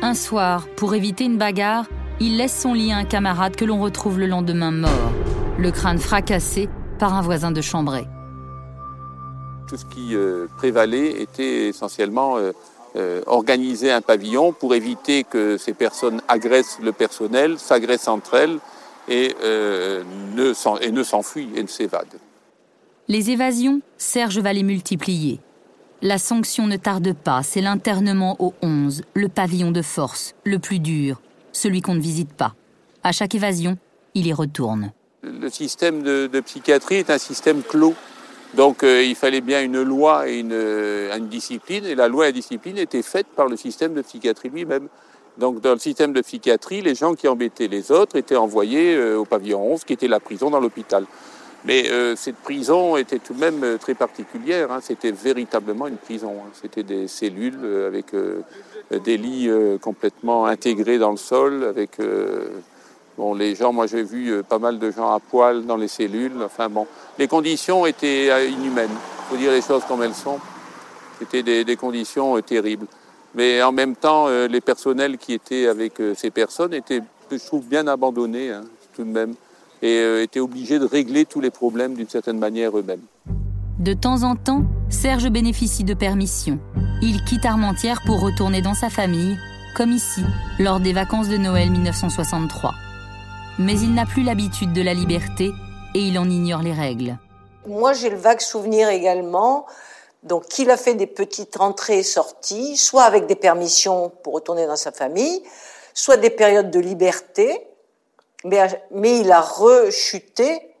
Un 0.00 0.14
soir, 0.14 0.66
pour 0.76 0.94
éviter 0.94 1.24
une 1.24 1.38
bagarre, 1.38 1.86
il 2.20 2.36
laisse 2.36 2.60
son 2.60 2.74
lit 2.74 2.92
à 2.92 2.96
un 2.96 3.04
camarade 3.04 3.56
que 3.56 3.64
l'on 3.64 3.80
retrouve 3.80 4.18
le 4.18 4.26
lendemain 4.26 4.70
mort, 4.70 5.12
le 5.58 5.70
crâne 5.70 5.98
fracassé 5.98 6.68
par 6.98 7.14
un 7.14 7.22
voisin 7.22 7.50
de 7.50 7.60
Chambray. 7.60 8.06
Tout 9.68 9.76
ce 9.76 9.84
qui 9.86 10.14
euh, 10.14 10.46
prévalait 10.56 11.22
était 11.22 11.68
essentiellement 11.68 12.36
euh, 12.36 12.52
euh, 12.96 13.22
organiser 13.26 13.90
un 13.90 14.00
pavillon 14.00 14.52
pour 14.52 14.74
éviter 14.74 15.24
que 15.24 15.56
ces 15.56 15.72
personnes 15.72 16.20
agressent 16.28 16.78
le 16.82 16.92
personnel, 16.92 17.58
s'agressent 17.58 18.08
entre 18.08 18.34
elles 18.34 18.58
et, 19.08 19.34
ne 20.36 21.02
s'enfuient 21.02 21.50
et 21.56 21.62
ne 21.62 21.68
s'évadent. 21.68 22.18
Les 23.08 23.30
évasions, 23.30 23.80
Serge 23.98 24.38
va 24.38 24.52
les 24.52 24.62
multiplier. 24.62 25.40
La 26.02 26.18
sanction 26.18 26.66
ne 26.66 26.76
tarde 26.76 27.12
pas, 27.14 27.42
c'est 27.42 27.60
l'internement 27.60 28.36
au 28.40 28.54
11, 28.62 29.02
le 29.14 29.28
pavillon 29.28 29.70
de 29.70 29.82
force, 29.82 30.34
le 30.44 30.58
plus 30.58 30.80
dur, 30.80 31.20
celui 31.52 31.80
qu'on 31.80 31.94
ne 31.94 32.00
visite 32.00 32.32
pas. 32.32 32.54
À 33.04 33.12
chaque 33.12 33.34
évasion, 33.34 33.78
il 34.14 34.26
y 34.26 34.32
retourne. 34.32 34.92
Le 35.22 35.48
système 35.48 36.02
de, 36.02 36.40
psychiatrie 36.40 36.96
est 36.96 37.10
un 37.10 37.18
système 37.18 37.62
clos. 37.62 37.94
Donc 38.54 38.82
euh, 38.82 39.02
il 39.02 39.14
fallait 39.14 39.40
bien 39.40 39.62
une 39.62 39.82
loi 39.82 40.28
et 40.28 40.44
euh, 40.50 41.16
une, 41.16 41.28
discipline, 41.28 41.86
et 41.86 41.94
la 41.94 42.08
loi 42.08 42.26
et 42.26 42.28
la 42.28 42.32
discipline 42.32 42.76
étaient 42.76 43.02
faites 43.02 43.28
par 43.28 43.48
le 43.48 43.56
système 43.56 43.94
de 43.94 44.02
psychiatrie 44.02 44.50
lui-même. 44.50 44.88
Donc 45.38 45.60
dans 45.60 45.72
le 45.72 45.78
système 45.78 46.12
de 46.12 46.20
psychiatrie, 46.20 46.82
les 46.82 46.94
gens 46.94 47.14
qui 47.14 47.28
embêtaient 47.28 47.68
les 47.68 47.90
autres 47.90 48.16
étaient 48.16 48.36
envoyés 48.36 48.94
euh, 48.94 49.16
au 49.16 49.24
pavillon 49.24 49.72
11, 49.72 49.84
qui 49.84 49.94
était 49.94 50.08
la 50.08 50.20
prison 50.20 50.50
dans 50.50 50.60
l'hôpital. 50.60 51.06
Mais 51.64 51.84
cette 52.16 52.38
prison 52.38 52.96
était 52.96 53.20
tout 53.20 53.34
de 53.34 53.38
même 53.38 53.78
très 53.78 53.94
particulière. 53.94 54.72
Hein. 54.72 54.80
C'était 54.82 55.12
véritablement 55.12 55.86
une 55.86 55.96
prison. 55.96 56.32
Hein. 56.40 56.50
C'était 56.60 56.82
des 56.82 57.06
cellules 57.06 57.64
avec 57.86 58.06
des 58.90 59.16
lits 59.16 59.48
complètement 59.80 60.46
intégrés 60.46 60.98
dans 60.98 61.12
le 61.12 61.16
sol, 61.16 61.62
avec 61.62 61.98
les 63.34 63.54
gens, 63.54 63.72
moi 63.72 63.86
j'ai 63.86 64.02
vu 64.02 64.42
pas 64.42 64.58
mal 64.58 64.78
de 64.78 64.90
gens 64.90 65.14
à 65.14 65.20
poil 65.20 65.64
dans 65.64 65.76
les 65.76 65.88
cellules. 65.88 66.42
Enfin 66.44 66.68
bon, 66.68 66.86
les 67.18 67.28
conditions 67.28 67.86
étaient 67.86 68.50
inhumaines. 68.50 68.90
Il 68.90 69.30
faut 69.30 69.36
dire 69.36 69.52
les 69.52 69.62
choses 69.62 69.82
comme 69.86 70.02
elles 70.02 70.14
sont. 70.14 70.38
C'était 71.18 71.64
des, 71.64 71.76
conditions 71.76 72.40
terribles. 72.40 72.86
Mais 73.34 73.62
en 73.62 73.70
même 73.70 73.94
temps, 73.94 74.28
les 74.28 74.60
personnels 74.60 75.18
qui 75.18 75.34
étaient 75.34 75.68
avec 75.68 75.94
ces 76.16 76.30
personnes 76.30 76.74
étaient, 76.74 77.00
je 77.30 77.36
trouve, 77.36 77.64
bien 77.64 77.86
abandonnés 77.86 78.50
hein, 78.50 78.62
tout 78.96 79.04
de 79.04 79.10
même, 79.10 79.34
et 79.82 80.22
étaient 80.22 80.40
obligés 80.40 80.80
de 80.80 80.84
régler 80.84 81.24
tous 81.24 81.40
les 81.40 81.50
problèmes 81.50 81.94
d'une 81.94 82.08
certaine 82.08 82.40
manière 82.40 82.76
eux-mêmes. 82.76 83.02
De 83.78 83.94
temps 83.94 84.22
en 84.22 84.36
temps, 84.36 84.64
Serge 84.90 85.28
bénéficie 85.28 85.82
de 85.82 85.94
permission. 85.94 86.60
Il 87.02 87.24
quitte 87.24 87.46
Armentières 87.46 88.00
pour 88.06 88.20
retourner 88.20 88.62
dans 88.62 88.74
sa 88.74 88.90
famille, 88.90 89.36
comme 89.74 89.90
ici, 89.90 90.22
lors 90.60 90.78
des 90.78 90.92
vacances 90.92 91.28
de 91.28 91.36
Noël 91.36 91.70
1963. 91.70 92.74
Mais 93.62 93.74
il 93.74 93.94
n'a 93.94 94.06
plus 94.06 94.24
l'habitude 94.24 94.72
de 94.72 94.82
la 94.82 94.92
liberté 94.92 95.52
et 95.94 96.00
il 96.00 96.18
en 96.18 96.28
ignore 96.28 96.62
les 96.62 96.72
règles. 96.72 97.16
Moi, 97.64 97.92
j'ai 97.92 98.10
le 98.10 98.16
vague 98.16 98.40
souvenir 98.40 98.88
également 98.88 99.66
donc 100.24 100.46
qu'il 100.46 100.68
a 100.70 100.76
fait 100.76 100.94
des 100.94 101.06
petites 101.06 101.54
rentrées 101.54 101.98
et 101.98 102.02
sorties, 102.02 102.76
soit 102.76 103.04
avec 103.04 103.26
des 103.26 103.36
permissions 103.36 104.10
pour 104.24 104.34
retourner 104.34 104.66
dans 104.66 104.76
sa 104.76 104.90
famille, 104.90 105.44
soit 105.94 106.16
des 106.16 106.30
périodes 106.30 106.70
de 106.72 106.80
liberté, 106.80 107.64
mais, 108.44 109.20
il 109.20 109.30
a 109.30 109.40
rechuté 109.40 110.74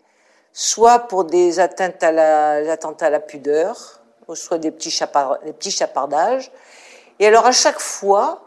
soit 0.52 0.98
pour 0.98 1.24
des 1.24 1.60
atteintes 1.60 2.02
à 2.02 2.10
la, 2.10 2.72
attentats 2.72 3.06
à 3.06 3.10
la 3.10 3.20
pudeur, 3.20 4.00
soit 4.34 4.58
des 4.58 4.72
petits, 4.72 4.96
des 5.44 5.52
petits 5.52 5.70
chapardages. 5.70 6.50
Et 7.20 7.26
alors 7.28 7.46
à 7.46 7.52
chaque 7.52 7.78
fois, 7.78 8.42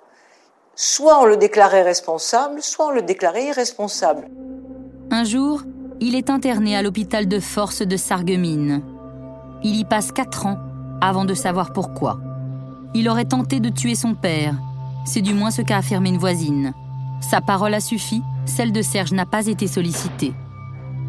soit 0.75 1.21
on 1.21 1.25
le 1.25 1.37
déclarait 1.37 1.83
responsable, 1.83 2.61
soit 2.61 2.87
on 2.87 2.91
le 2.91 3.01
déclarait 3.01 3.47
irresponsable. 3.47 4.27
Un 5.11 5.23
jour, 5.23 5.61
il 6.01 6.15
est 6.15 6.29
interné 6.29 6.75
à 6.75 6.81
l'hôpital 6.81 7.27
de 7.27 7.39
force 7.39 7.81
de 7.81 7.97
Sarreguemines. 7.97 8.83
Il 9.63 9.75
y 9.77 9.85
passe 9.85 10.11
quatre 10.11 10.45
ans 10.45 10.57
avant 11.01 11.25
de 11.25 11.33
savoir 11.33 11.71
pourquoi. 11.71 12.19
Il 12.93 13.09
aurait 13.09 13.25
tenté 13.25 13.59
de 13.59 13.69
tuer 13.69 13.95
son 13.95 14.13
père. 14.13 14.55
C'est 15.05 15.21
du 15.21 15.33
moins 15.33 15.51
ce 15.51 15.61
qu'a 15.61 15.77
affirmé 15.77 16.09
une 16.09 16.17
voisine. 16.17 16.73
Sa 17.21 17.41
parole 17.41 17.73
a 17.73 17.79
suffi, 17.79 18.21
celle 18.45 18.71
de 18.71 18.81
Serge 18.81 19.13
n'a 19.13 19.25
pas 19.25 19.47
été 19.47 19.67
sollicitée. 19.67 20.33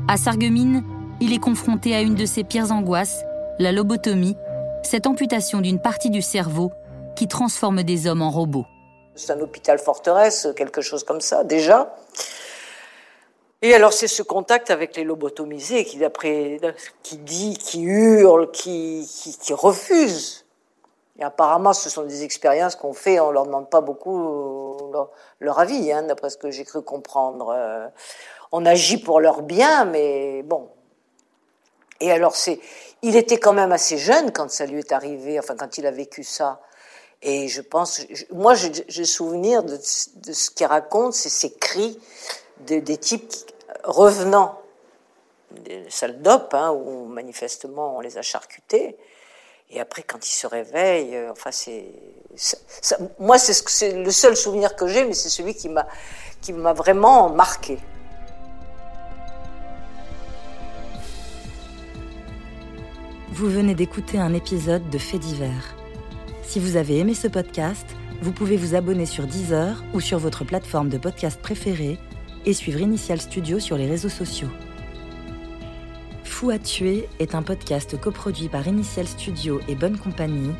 À 0.08 0.16
Sarreguemines, 0.16 0.84
il 1.20 1.32
est 1.32 1.38
confronté 1.38 1.94
à 1.94 2.02
une 2.02 2.14
de 2.14 2.26
ses 2.26 2.44
pires 2.44 2.70
angoisses, 2.70 3.22
la 3.58 3.72
lobotomie, 3.72 4.36
cette 4.82 5.06
amputation 5.06 5.60
d'une 5.60 5.80
partie 5.80 6.10
du 6.10 6.22
cerveau 6.22 6.70
qui 7.16 7.26
transforme 7.26 7.82
des 7.82 8.06
hommes 8.06 8.22
en 8.22 8.30
robots. 8.30 8.66
C'est 9.16 9.32
un 9.32 9.40
hôpital 9.40 9.78
forteresse, 9.78 10.48
quelque 10.56 10.82
chose 10.82 11.04
comme 11.04 11.20
ça, 11.20 11.42
déjà. 11.42 11.96
Et 13.62 13.74
alors 13.74 13.92
c'est 13.92 14.08
ce 14.08 14.22
contact 14.22 14.70
avec 14.70 14.96
les 14.96 15.04
lobotomisés 15.04 15.84
qui, 15.84 15.98
d'après, 15.98 16.60
qui 17.02 17.16
dit, 17.16 17.56
qui 17.56 17.82
hurle, 17.82 18.50
qui, 18.50 19.08
qui, 19.40 19.54
refuse. 19.54 20.44
Et 21.18 21.24
apparemment, 21.24 21.72
ce 21.72 21.88
sont 21.88 22.02
des 22.02 22.22
expériences 22.22 22.76
qu'on 22.76 22.92
fait, 22.92 23.18
on 23.18 23.30
leur 23.30 23.46
demande 23.46 23.70
pas 23.70 23.80
beaucoup 23.80 24.76
leur, 25.40 25.58
avis, 25.58 25.90
hein, 25.90 26.02
d'après 26.02 26.28
ce 26.28 26.36
que 26.36 26.50
j'ai 26.50 26.64
cru 26.64 26.82
comprendre. 26.82 27.54
Euh, 27.56 27.88
on 28.52 28.66
agit 28.66 28.98
pour 28.98 29.20
leur 29.20 29.40
bien, 29.40 29.86
mais 29.86 30.42
bon. 30.42 30.68
Et 32.00 32.12
alors, 32.12 32.36
c'est, 32.36 32.60
il 33.00 33.16
était 33.16 33.38
quand 33.38 33.54
même 33.54 33.72
assez 33.72 33.96
jeune 33.96 34.30
quand 34.32 34.50
ça 34.50 34.66
lui 34.66 34.80
est 34.80 34.92
arrivé, 34.92 35.38
enfin, 35.38 35.56
quand 35.56 35.78
il 35.78 35.86
a 35.86 35.90
vécu 35.90 36.22
ça. 36.22 36.60
Et 37.28 37.48
je 37.48 37.60
pense, 37.60 38.02
moi, 38.30 38.54
j'ai 38.54 39.04
souvenir 39.04 39.64
de, 39.64 39.76
ce 39.82 40.48
qu'il 40.48 40.64
raconte, 40.64 41.12
c'est 41.12 41.28
ces 41.28 41.52
cris 41.52 41.98
de, 42.68 42.78
des 42.78 42.96
types 42.96 43.32
revenant 43.82 44.60
des 45.50 45.90
salles 45.90 46.22
d'op, 46.22 46.54
hein, 46.54 46.70
où 46.70 47.06
manifestement 47.06 47.96
on 47.96 48.00
les 48.00 48.16
a 48.16 48.22
charcutés. 48.22 48.96
Et 49.70 49.80
après, 49.80 50.04
quand 50.04 50.24
il 50.24 50.32
se 50.32 50.46
réveille, 50.46 51.16
euh, 51.16 51.32
enfin, 51.32 51.50
c'est, 51.50 51.86
moi, 53.18 53.38
c'est 53.38 53.92
le 53.92 54.10
seul 54.12 54.36
souvenir 54.36 54.76
que 54.76 54.86
j'ai, 54.86 55.04
mais 55.04 55.14
c'est 55.14 55.28
celui 55.28 55.56
qui 55.56 55.68
m'a, 55.68 55.88
qui 56.40 56.52
m'a 56.52 56.74
vraiment 56.74 57.28
marqué. 57.28 57.76
Vous 63.32 63.50
venez 63.50 63.74
d'écouter 63.74 64.20
un 64.20 64.32
épisode 64.32 64.88
de 64.90 64.98
Faits 64.98 65.18
divers. 65.18 65.74
Si 66.46 66.60
vous 66.60 66.76
avez 66.76 66.98
aimé 66.98 67.12
ce 67.12 67.26
podcast, 67.26 67.84
vous 68.22 68.30
pouvez 68.30 68.56
vous 68.56 68.76
abonner 68.76 69.04
sur 69.04 69.26
Deezer 69.26 69.82
ou 69.92 70.00
sur 70.00 70.20
votre 70.20 70.44
plateforme 70.44 70.88
de 70.88 70.96
podcast 70.96 71.42
préférée 71.42 71.98
et 72.46 72.52
suivre 72.52 72.80
Initial 72.80 73.20
Studio 73.20 73.58
sur 73.58 73.76
les 73.76 73.88
réseaux 73.88 74.08
sociaux. 74.08 74.48
Fou 76.22 76.50
à 76.50 76.58
tuer 76.58 77.08
est 77.18 77.34
un 77.34 77.42
podcast 77.42 78.00
coproduit 78.00 78.48
par 78.48 78.68
Initial 78.68 79.08
Studio 79.08 79.60
et 79.66 79.74
Bonne 79.74 79.98
Compagnie, 79.98 80.52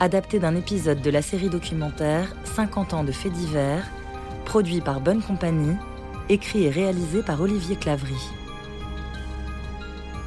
adapté 0.00 0.38
d'un 0.38 0.54
épisode 0.54 1.00
de 1.00 1.10
la 1.10 1.22
série 1.22 1.48
documentaire 1.48 2.36
50 2.54 2.92
ans 2.92 3.04
de 3.04 3.12
faits 3.12 3.32
divers, 3.32 3.90
produit 4.44 4.82
par 4.82 5.00
Bonne 5.00 5.22
Compagnie, 5.22 5.76
écrit 6.28 6.64
et 6.64 6.70
réalisé 6.70 7.22
par 7.22 7.40
Olivier 7.40 7.76
Clavry. 7.76 8.20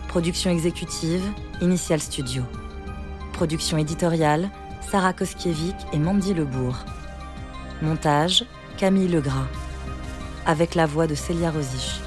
Production 0.07 0.49
exécutive, 0.49 1.23
Initial 1.61 2.01
Studio. 2.01 2.41
Production 3.33 3.77
éditoriale, 3.77 4.49
Sarah 4.91 5.13
Koskiewicz 5.13 5.76
et 5.93 5.98
Mandy 5.98 6.34
Lebourg. 6.34 6.78
Montage, 7.82 8.45
Camille 8.78 9.08
Legras. 9.08 9.48
Avec 10.45 10.76
la 10.76 10.86
voix 10.86 11.08
de 11.08 11.15
Célia 11.15 11.52
Rosich. 11.52 12.00